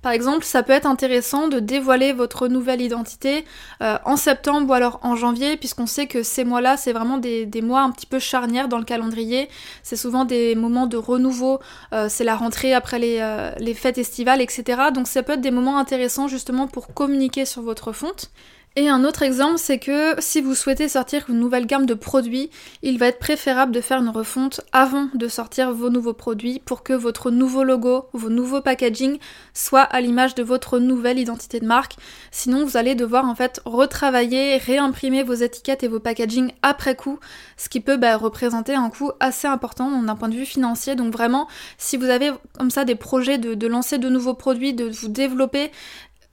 Par 0.02 0.12
exemple, 0.12 0.45
ça 0.45 0.62
peut 0.62 0.73
être 0.73 0.87
intéressant 0.87 1.49
de 1.49 1.61
dévoiler 1.61 2.14
votre 2.14 2.49
nouvelle 2.49 2.80
identité 2.80 3.45
euh, 3.83 3.99
en 4.07 4.16
septembre 4.16 4.71
ou 4.71 4.73
alors 4.73 4.99
en 5.02 5.14
janvier, 5.14 5.59
puisqu'on 5.59 5.87
sait 5.87 6.07
que 6.07 6.23
ces 6.23 6.45
mois-là, 6.45 6.78
c'est 6.78 6.92
vraiment 6.92 7.19
des, 7.19 7.49
mois 7.62 7.83
un 7.83 7.90
petit 7.90 8.07
peu 8.07 8.19
charnières 8.19 8.69
dans 8.69 8.78
le 8.78 8.85
calendrier. 8.85 9.50
C'est 9.83 9.97
souvent 9.97 10.25
des 10.25 10.54
moments 10.54 10.87
de 10.87 10.97
renouveau, 10.97 11.61
euh, 11.92 12.07
c'est 12.09 12.25
la 12.25 12.37
rentrée 12.37 12.73
après 12.73 12.99
les, 12.99 13.19
euh, 13.21 13.52
les 13.59 13.75
fêtes 13.75 13.99
estivales, 13.99 14.40
etc. 14.40 14.85
Donc 14.95 15.07
ça 15.07 15.23
peut 15.23 15.35
être 15.35 15.42
des 15.42 15.50
moments 15.50 15.78
intéressants 15.78 16.28
justement 16.28 16.66
pour 16.66 16.95
communiquer 16.95 17.45
sur 17.45 17.61
votre 17.61 17.92
fonte. 17.92 18.30
Et 18.76 18.88
un 18.88 19.02
autre 19.02 19.22
exemple, 19.22 19.58
c'est 19.58 19.80
que 19.80 20.14
si 20.20 20.40
vous 20.40 20.54
souhaitez 20.54 20.88
sortir 20.88 21.24
une 21.28 21.40
nouvelle 21.40 21.66
gamme 21.66 21.86
de 21.86 21.94
produits, 21.94 22.50
il 22.82 22.98
va 22.98 23.08
être 23.08 23.18
préférable 23.18 23.72
de 23.72 23.80
faire 23.80 23.98
une 23.98 24.10
refonte 24.10 24.60
avant 24.70 25.08
de 25.12 25.26
sortir 25.26 25.72
vos 25.72 25.90
nouveaux 25.90 26.12
produits 26.12 26.62
pour 26.64 26.84
que 26.84 26.92
votre 26.92 27.32
nouveau 27.32 27.64
logo, 27.64 28.06
vos 28.12 28.30
nouveaux 28.30 28.60
packaging 28.60 29.18
soient 29.54 29.82
à 29.82 30.00
l'image 30.00 30.36
de 30.36 30.44
votre 30.44 30.78
nouvelle 30.78 31.18
identité 31.18 31.58
de 31.58 31.66
marque. 31.66 31.96
Sinon, 32.30 32.64
vous 32.64 32.76
allez 32.76 32.94
devoir 32.94 33.24
en 33.24 33.34
fait 33.34 33.60
retravailler, 33.64 34.58
réimprimer 34.58 35.24
vos 35.24 35.34
étiquettes 35.34 35.82
et 35.82 35.88
vos 35.88 35.98
packaging 35.98 36.52
après 36.62 36.94
coup, 36.94 37.18
ce 37.56 37.68
qui 37.68 37.80
peut 37.80 37.96
bah, 37.96 38.16
représenter 38.16 38.74
un 38.74 38.88
coût 38.88 39.10
assez 39.18 39.48
important 39.48 40.00
d'un 40.00 40.14
point 40.14 40.28
de 40.28 40.36
vue 40.36 40.46
financier. 40.46 40.94
Donc 40.94 41.12
vraiment, 41.12 41.48
si 41.76 41.96
vous 41.96 42.08
avez 42.08 42.30
comme 42.56 42.70
ça 42.70 42.84
des 42.84 42.94
projets 42.94 43.38
de, 43.38 43.54
de 43.54 43.66
lancer 43.66 43.98
de 43.98 44.08
nouveaux 44.08 44.34
produits, 44.34 44.74
de 44.74 44.88
vous 44.88 45.08
développer, 45.08 45.72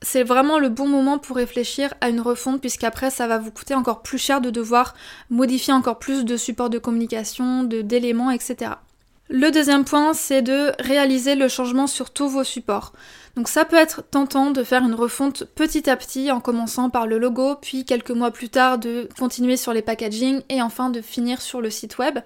c'est 0.02 0.24
vraiment 0.24 0.60
le 0.60 0.70
bon 0.70 0.88
moment 0.88 1.18
pour 1.18 1.38
réfléchir 1.38 1.94
à 2.02 2.10
une 2.10 2.22
refonte 2.22 2.62
puisqu'après 2.62 3.10
ça 3.10 3.28
va 3.28 3.38
vous 3.38 3.52
coûter 3.52 3.74
encore 3.74 4.02
plus 4.02 4.18
cher 4.18 4.42
de 4.42 4.50
devoir 4.50 4.94
modifier 5.30 5.74
encore 5.74 6.00
plus 6.00 6.24
de 6.24 6.38
supports 6.38 6.70
de 6.70 6.78
communication, 6.78 7.64
de 7.64 7.82
d'éléments, 7.82 8.32
etc. 8.32 8.72
Le 9.30 9.52
deuxième 9.52 9.84
point, 9.84 10.14
c'est 10.14 10.42
de 10.42 10.72
réaliser 10.80 11.36
le 11.36 11.50
changement 11.50 11.88
sur 11.88 12.12
tous 12.12 12.30
vos 12.30 12.46
supports. 12.46 12.94
Donc 13.38 13.50
ça 13.50 13.66
peut 13.66 13.76
être 13.76 14.02
tentant 14.02 14.50
de 14.50 14.64
faire 14.64 14.82
une 14.82 14.96
refonte 14.96 15.44
petit 15.44 15.92
à 15.92 15.96
petit 15.96 16.32
en 16.32 16.40
commençant 16.40 16.90
par 16.90 17.06
le 17.06 17.20
logo, 17.20 17.54
puis 17.62 17.86
quelques 17.86 18.10
mois 18.10 18.32
plus 18.32 18.50
tard 18.50 18.80
de 18.80 19.08
continuer 19.20 19.58
sur 19.58 19.74
les 19.74 19.84
packaging 19.84 20.42
et 20.50 20.60
enfin 20.60 20.90
de 20.90 21.02
finir 21.02 21.40
sur 21.40 21.62
le 21.62 21.70
site 21.70 22.00
web. 22.00 22.18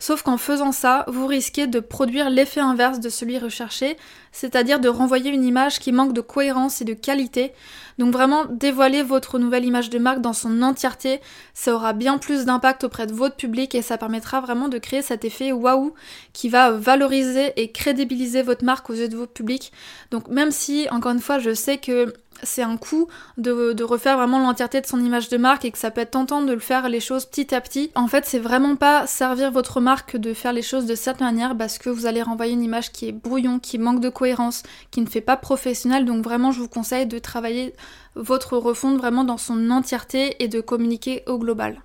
Sauf 0.00 0.22
qu'en 0.22 0.36
faisant 0.36 0.70
ça, 0.70 1.04
vous 1.08 1.26
risquez 1.26 1.66
de 1.66 1.80
produire 1.80 2.30
l'effet 2.30 2.60
inverse 2.60 3.00
de 3.00 3.08
celui 3.08 3.36
recherché, 3.36 3.96
c'est-à-dire 4.30 4.78
de 4.78 4.88
renvoyer 4.88 5.30
une 5.32 5.44
image 5.44 5.80
qui 5.80 5.90
manque 5.90 6.12
de 6.12 6.20
cohérence 6.20 6.80
et 6.80 6.84
de 6.84 6.94
qualité. 6.94 7.52
Donc 7.98 8.12
vraiment, 8.12 8.44
dévoiler 8.44 9.02
votre 9.02 9.40
nouvelle 9.40 9.64
image 9.64 9.90
de 9.90 9.98
marque 9.98 10.20
dans 10.20 10.32
son 10.32 10.62
entièreté, 10.62 11.20
ça 11.52 11.74
aura 11.74 11.94
bien 11.94 12.18
plus 12.18 12.44
d'impact 12.44 12.84
auprès 12.84 13.08
de 13.08 13.12
votre 13.12 13.34
public 13.34 13.74
et 13.74 13.82
ça 13.82 13.98
permettra 13.98 14.40
vraiment 14.40 14.68
de 14.68 14.78
créer 14.78 15.02
cet 15.02 15.24
effet 15.24 15.50
waouh 15.50 15.92
qui 16.32 16.48
va 16.48 16.70
valoriser 16.70 17.52
et 17.56 17.72
crédibiliser 17.72 18.42
votre 18.42 18.64
marque 18.64 18.88
aux 18.90 18.94
yeux 18.94 19.08
de 19.08 19.16
votre 19.16 19.32
public. 19.32 19.72
Si, 20.50 20.88
encore 20.90 21.12
une 21.12 21.20
fois, 21.20 21.38
je 21.38 21.54
sais 21.54 21.78
que 21.78 22.12
c'est 22.42 22.62
un 22.62 22.76
coup 22.76 23.08
de, 23.36 23.82
refaire 23.82 24.16
vraiment 24.16 24.38
l'entièreté 24.38 24.80
de 24.80 24.86
son 24.86 25.04
image 25.04 25.28
de 25.28 25.36
marque 25.36 25.64
et 25.64 25.70
que 25.70 25.78
ça 25.78 25.90
peut 25.90 26.00
être 26.00 26.12
tentant 26.12 26.42
de 26.42 26.52
le 26.52 26.60
faire 26.60 26.88
les 26.88 27.00
choses 27.00 27.24
petit 27.24 27.54
à 27.54 27.60
petit. 27.60 27.90
En 27.94 28.06
fait, 28.06 28.26
c'est 28.26 28.38
vraiment 28.38 28.76
pas 28.76 29.06
servir 29.06 29.50
votre 29.50 29.80
marque 29.80 30.16
de 30.16 30.34
faire 30.34 30.52
les 30.52 30.62
choses 30.62 30.86
de 30.86 30.94
cette 30.94 31.20
manière 31.20 31.56
parce 31.56 31.78
que 31.78 31.90
vous 31.90 32.06
allez 32.06 32.22
renvoyer 32.22 32.52
une 32.52 32.62
image 32.62 32.92
qui 32.92 33.08
est 33.08 33.12
brouillon, 33.12 33.58
qui 33.58 33.78
manque 33.78 34.00
de 34.00 34.08
cohérence, 34.08 34.62
qui 34.90 35.00
ne 35.00 35.06
fait 35.06 35.20
pas 35.20 35.36
professionnel. 35.36 36.04
Donc 36.04 36.22
vraiment, 36.22 36.52
je 36.52 36.60
vous 36.60 36.68
conseille 36.68 37.06
de 37.06 37.18
travailler 37.18 37.74
votre 38.14 38.56
refonte 38.56 38.98
vraiment 38.98 39.24
dans 39.24 39.38
son 39.38 39.70
entièreté 39.70 40.36
et 40.42 40.48
de 40.48 40.60
communiquer 40.60 41.22
au 41.26 41.38
global. 41.38 41.82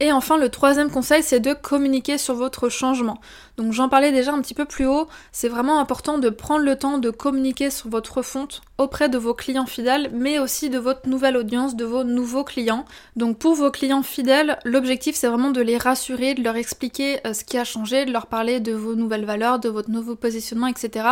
Et 0.00 0.10
enfin, 0.10 0.36
le 0.36 0.48
troisième 0.48 0.90
conseil, 0.90 1.22
c'est 1.22 1.38
de 1.38 1.52
communiquer 1.52 2.18
sur 2.18 2.34
votre 2.34 2.68
changement. 2.68 3.20
Donc 3.58 3.72
j'en 3.72 3.88
parlais 3.88 4.12
déjà 4.12 4.32
un 4.32 4.40
petit 4.40 4.54
peu 4.54 4.64
plus 4.64 4.86
haut, 4.86 5.08
c'est 5.30 5.48
vraiment 5.48 5.78
important 5.78 6.18
de 6.18 6.30
prendre 6.30 6.64
le 6.64 6.76
temps 6.76 6.98
de 6.98 7.10
communiquer 7.10 7.70
sur 7.70 7.90
votre 7.90 8.22
fonte 8.22 8.62
auprès 8.78 9.08
de 9.08 9.18
vos 9.18 9.34
clients 9.34 9.66
fidèles, 9.66 10.10
mais 10.12 10.38
aussi 10.38 10.70
de 10.70 10.78
votre 10.78 11.08
nouvelle 11.08 11.36
audience, 11.36 11.76
de 11.76 11.84
vos 11.84 12.02
nouveaux 12.02 12.44
clients. 12.44 12.84
Donc 13.14 13.38
pour 13.38 13.54
vos 13.54 13.70
clients 13.70 14.02
fidèles, 14.02 14.58
l'objectif 14.64 15.14
c'est 15.14 15.28
vraiment 15.28 15.50
de 15.50 15.60
les 15.60 15.76
rassurer, 15.76 16.34
de 16.34 16.42
leur 16.42 16.56
expliquer 16.56 17.20
euh, 17.26 17.34
ce 17.34 17.44
qui 17.44 17.58
a 17.58 17.64
changé, 17.64 18.04
de 18.06 18.12
leur 18.12 18.26
parler 18.26 18.58
de 18.58 18.72
vos 18.72 18.94
nouvelles 18.94 19.24
valeurs, 19.24 19.58
de 19.58 19.68
votre 19.68 19.90
nouveau 19.90 20.16
positionnement, 20.16 20.66
etc. 20.66 21.06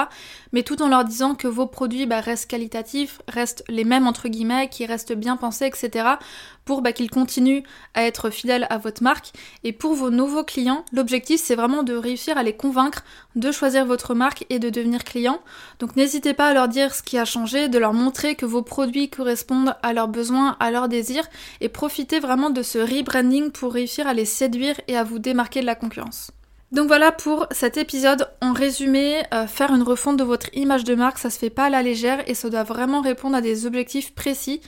Mais 0.53 0.63
tout 0.63 0.83
en 0.83 0.89
leur 0.89 1.05
disant 1.05 1.35
que 1.35 1.47
vos 1.47 1.67
produits 1.67 2.07
bah, 2.07 2.21
restent 2.21 2.51
qualitatifs, 2.51 3.21
restent 3.29 3.65
les 3.69 3.85
mêmes 3.85 4.07
entre 4.07 4.29
guillemets, 4.29 4.69
qui 4.69 4.87
restent 4.87 5.13
bien 5.13 5.37
pensés, 5.37 5.67
etc. 5.67 6.09
pour 6.65 6.83
bah, 6.83 6.93
qu'ils 6.93 7.11
continuent 7.11 7.63
à 7.95 8.05
être 8.05 8.31
fidèles 8.31 8.67
à 8.71 8.79
votre 8.79 9.03
marque. 9.03 9.33
Et 9.63 9.73
pour 9.73 9.95
vos 9.95 10.11
nouveaux 10.11 10.45
clients, 10.45 10.85
l'objectif 10.93 11.41
c'est 11.43 11.55
vraiment 11.55 11.83
de 11.83 11.95
réussir 11.95 12.30
à 12.39 12.43
les 12.43 12.57
convaincre 12.57 13.05
de 13.37 13.53
choisir 13.53 13.87
votre 13.87 14.15
marque 14.15 14.45
et 14.51 14.59
de 14.59 14.71
devenir 14.71 15.05
client. 15.05 15.41
Donc 15.79 15.97
n'hésitez 15.97 16.35
pas 16.35 16.49
à 16.49 16.55
leur 16.55 16.69
dire 16.69 16.95
ce 16.95 17.03
qui 17.03 17.19
a 17.19 17.25
changé, 17.25 17.69
de 17.69 17.79
leur 17.79 17.93
montrer 17.93 18.35
que 18.35 18.47
vos 18.47 18.63
produits 18.63 19.11
correspondent 19.11 19.77
à 19.83 19.93
leurs 19.93 20.09
besoins, 20.09 20.57
à 20.61 20.71
leurs 20.71 20.89
désirs 20.89 21.29
et 21.61 21.69
profitez 21.69 22.21
vraiment 22.21 22.51
de 22.51 22.63
ce 22.63 22.79
rebranding 22.79 23.51
pour 23.51 23.73
réussir 23.73 24.07
à 24.07 24.15
les 24.15 24.25
séduire 24.25 24.81
et 24.89 24.97
à 24.97 25.05
vous 25.05 25.19
démarquer 25.19 25.61
de 25.61 25.67
la 25.67 25.75
concurrence. 25.75 26.31
Donc 26.73 26.87
voilà 26.87 27.11
pour 27.11 27.47
cet 27.51 27.77
épisode. 27.77 28.29
En 28.41 28.53
résumé, 28.53 29.23
euh, 29.35 29.49
faire 29.49 29.75
une 29.75 29.83
refonte 29.83 30.17
de 30.17 30.23
votre 30.23 30.47
image 30.55 30.85
de 30.85 30.95
marque, 30.95 31.19
ça 31.19 31.29
se 31.29 31.39
fait 31.39 31.51
pas 31.51 31.65
à 31.65 31.71
la 31.71 31.83
légère 31.83 32.23
et 32.29 32.35
ça 32.35 32.49
doit 32.49 32.63
vraiment 32.63 33.01
répondre 33.01 33.37
à 33.37 33.41
des 33.41 33.67
objectifs 33.67 34.15
précis. 34.15 34.61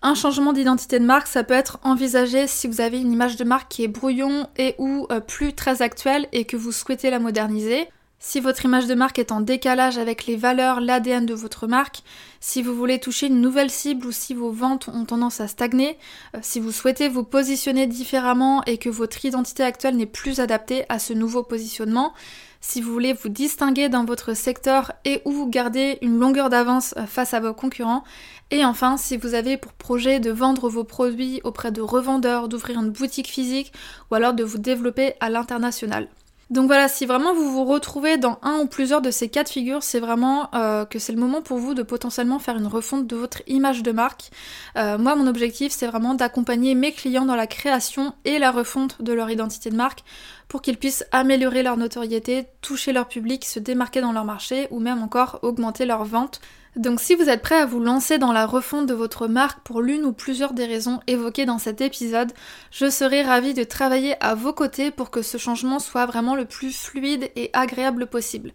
Un 0.00 0.14
changement 0.14 0.54
d'identité 0.54 0.98
de 0.98 1.04
marque, 1.04 1.26
ça 1.26 1.44
peut 1.44 1.52
être 1.52 1.78
envisagé 1.82 2.46
si 2.46 2.66
vous 2.66 2.80
avez 2.80 2.98
une 2.98 3.12
image 3.12 3.36
de 3.36 3.44
marque 3.44 3.70
qui 3.70 3.84
est 3.84 3.88
brouillon 3.88 4.48
et 4.56 4.74
ou 4.78 5.06
euh, 5.12 5.20
plus 5.20 5.52
très 5.52 5.82
actuelle 5.82 6.28
et 6.32 6.46
que 6.46 6.56
vous 6.56 6.72
souhaitez 6.72 7.10
la 7.10 7.18
moderniser. 7.18 7.88
Si 8.22 8.38
votre 8.38 8.66
image 8.66 8.86
de 8.86 8.94
marque 8.94 9.18
est 9.18 9.32
en 9.32 9.40
décalage 9.40 9.96
avec 9.96 10.26
les 10.26 10.36
valeurs, 10.36 10.82
l'ADN 10.82 11.24
de 11.24 11.32
votre 11.32 11.66
marque, 11.66 12.02
si 12.38 12.60
vous 12.60 12.74
voulez 12.74 13.00
toucher 13.00 13.28
une 13.28 13.40
nouvelle 13.40 13.70
cible 13.70 14.06
ou 14.06 14.12
si 14.12 14.34
vos 14.34 14.50
ventes 14.50 14.88
ont 14.88 15.06
tendance 15.06 15.40
à 15.40 15.48
stagner, 15.48 15.96
euh, 16.36 16.40
si 16.42 16.60
vous 16.60 16.70
souhaitez 16.70 17.08
vous 17.08 17.24
positionner 17.24 17.86
différemment 17.86 18.62
et 18.64 18.76
que 18.76 18.90
votre 18.90 19.24
identité 19.24 19.62
actuelle 19.62 19.96
n'est 19.96 20.04
plus 20.04 20.38
adaptée 20.38 20.84
à 20.90 20.98
ce 20.98 21.14
nouveau 21.14 21.42
positionnement, 21.42 22.12
si 22.60 22.82
vous 22.82 22.92
voulez 22.92 23.14
vous 23.14 23.30
distinguer 23.30 23.88
dans 23.88 24.04
votre 24.04 24.36
secteur 24.36 24.92
et 25.06 25.22
ou 25.24 25.46
garder 25.46 25.96
une 26.02 26.18
longueur 26.18 26.50
d'avance 26.50 26.92
euh, 26.98 27.06
face 27.06 27.32
à 27.32 27.40
vos 27.40 27.54
concurrents, 27.54 28.04
et 28.50 28.66
enfin 28.66 28.98
si 28.98 29.16
vous 29.16 29.32
avez 29.32 29.56
pour 29.56 29.72
projet 29.72 30.20
de 30.20 30.30
vendre 30.30 30.68
vos 30.68 30.84
produits 30.84 31.40
auprès 31.42 31.72
de 31.72 31.80
revendeurs, 31.80 32.50
d'ouvrir 32.50 32.80
une 32.80 32.90
boutique 32.90 33.28
physique 33.28 33.72
ou 34.10 34.14
alors 34.14 34.34
de 34.34 34.44
vous 34.44 34.58
développer 34.58 35.14
à 35.20 35.30
l'international. 35.30 36.06
Donc 36.50 36.66
voilà, 36.66 36.88
si 36.88 37.06
vraiment 37.06 37.32
vous 37.32 37.48
vous 37.52 37.64
retrouvez 37.64 38.18
dans 38.18 38.40
un 38.42 38.58
ou 38.58 38.66
plusieurs 38.66 39.00
de 39.00 39.12
ces 39.12 39.28
cas 39.28 39.44
de 39.44 39.48
figure, 39.48 39.84
c'est 39.84 40.00
vraiment 40.00 40.52
euh, 40.52 40.84
que 40.84 40.98
c'est 40.98 41.12
le 41.12 41.20
moment 41.20 41.42
pour 41.42 41.58
vous 41.58 41.74
de 41.74 41.84
potentiellement 41.84 42.40
faire 42.40 42.56
une 42.56 42.66
refonte 42.66 43.06
de 43.06 43.14
votre 43.14 43.42
image 43.46 43.84
de 43.84 43.92
marque. 43.92 44.30
Euh, 44.76 44.98
moi, 44.98 45.14
mon 45.14 45.28
objectif, 45.28 45.70
c'est 45.70 45.86
vraiment 45.86 46.14
d'accompagner 46.14 46.74
mes 46.74 46.90
clients 46.90 47.24
dans 47.24 47.36
la 47.36 47.46
création 47.46 48.14
et 48.24 48.40
la 48.40 48.50
refonte 48.50 49.00
de 49.00 49.12
leur 49.12 49.30
identité 49.30 49.70
de 49.70 49.76
marque 49.76 50.02
pour 50.50 50.60
qu'ils 50.60 50.76
puissent 50.76 51.06
améliorer 51.12 51.62
leur 51.62 51.78
notoriété, 51.78 52.44
toucher 52.60 52.92
leur 52.92 53.08
public, 53.08 53.46
se 53.46 53.60
démarquer 53.60 54.02
dans 54.02 54.12
leur 54.12 54.26
marché 54.26 54.68
ou 54.70 54.80
même 54.80 55.02
encore 55.02 55.38
augmenter 55.42 55.86
leurs 55.86 56.04
ventes 56.04 56.42
donc 56.76 57.00
si 57.00 57.16
vous 57.16 57.28
êtes 57.28 57.42
prêt 57.42 57.58
à 57.58 57.66
vous 57.66 57.80
lancer 57.80 58.18
dans 58.18 58.32
la 58.32 58.46
refonte 58.46 58.86
de 58.86 58.94
votre 58.94 59.26
marque 59.26 59.60
pour 59.64 59.82
l'une 59.82 60.04
ou 60.04 60.12
plusieurs 60.12 60.52
des 60.52 60.66
raisons 60.66 61.00
évoquées 61.08 61.44
dans 61.44 61.58
cet 61.58 61.80
épisode, 61.80 62.32
je 62.70 62.88
serai 62.88 63.22
ravie 63.22 63.54
de 63.54 63.64
travailler 63.64 64.14
à 64.22 64.36
vos 64.36 64.52
côtés 64.52 64.92
pour 64.92 65.10
que 65.10 65.22
ce 65.22 65.36
changement 65.36 65.80
soit 65.80 66.06
vraiment 66.06 66.36
le 66.36 66.44
plus 66.44 66.76
fluide 66.76 67.30
et 67.34 67.50
agréable 67.54 68.06
possible. 68.06 68.52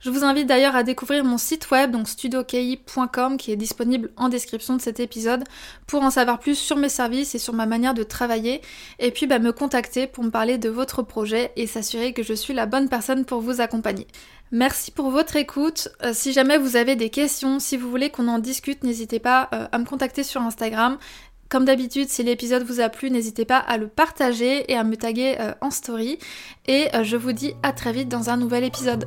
Je 0.00 0.08
vous 0.08 0.24
invite 0.24 0.46
d'ailleurs 0.46 0.76
à 0.76 0.82
découvrir 0.82 1.24
mon 1.24 1.36
site 1.36 1.70
web, 1.70 1.90
donc 1.90 2.08
studioki.com, 2.08 3.36
qui 3.36 3.52
est 3.52 3.56
disponible 3.56 4.10
en 4.16 4.30
description 4.30 4.74
de 4.74 4.80
cet 4.80 4.98
épisode, 4.98 5.44
pour 5.86 6.02
en 6.02 6.10
savoir 6.10 6.38
plus 6.38 6.54
sur 6.54 6.78
mes 6.78 6.88
services 6.88 7.34
et 7.34 7.38
sur 7.38 7.52
ma 7.52 7.66
manière 7.66 7.92
de 7.92 8.02
travailler, 8.02 8.62
et 8.98 9.10
puis 9.10 9.26
bah, 9.26 9.38
me 9.38 9.52
contacter 9.52 10.06
pour 10.06 10.24
me 10.24 10.30
parler 10.30 10.56
de 10.56 10.70
votre 10.70 11.02
projet 11.02 11.52
et 11.56 11.66
s'assurer 11.66 12.14
que 12.14 12.22
je 12.22 12.32
suis 12.32 12.54
la 12.54 12.64
bonne 12.64 12.88
personne 12.88 13.26
pour 13.26 13.42
vous 13.42 13.60
accompagner. 13.60 14.06
Merci 14.52 14.90
pour 14.90 15.10
votre 15.10 15.36
écoute. 15.36 15.88
Euh, 16.02 16.12
si 16.14 16.32
jamais 16.32 16.56
vous 16.56 16.76
avez 16.76 16.96
des 16.96 17.10
questions, 17.10 17.58
si 17.58 17.76
vous 17.76 17.90
voulez 17.90 18.08
qu'on 18.08 18.26
en 18.28 18.38
discute, 18.38 18.82
n'hésitez 18.84 19.18
pas 19.18 19.50
euh, 19.52 19.68
à 19.70 19.78
me 19.78 19.84
contacter 19.84 20.22
sur 20.22 20.40
Instagram. 20.40 20.96
Comme 21.50 21.66
d'habitude, 21.66 22.08
si 22.08 22.22
l'épisode 22.22 22.62
vous 22.62 22.80
a 22.80 22.88
plu, 22.88 23.10
n'hésitez 23.10 23.44
pas 23.44 23.58
à 23.58 23.76
le 23.76 23.86
partager 23.86 24.70
et 24.72 24.76
à 24.76 24.84
me 24.84 24.96
taguer 24.96 25.36
euh, 25.40 25.52
en 25.60 25.70
story. 25.70 26.18
Et 26.66 26.88
je 27.02 27.16
vous 27.16 27.32
dis 27.32 27.54
à 27.62 27.72
très 27.72 27.92
vite 27.92 28.08
dans 28.08 28.30
un 28.30 28.36
nouvel 28.36 28.64
épisode. 28.64 29.06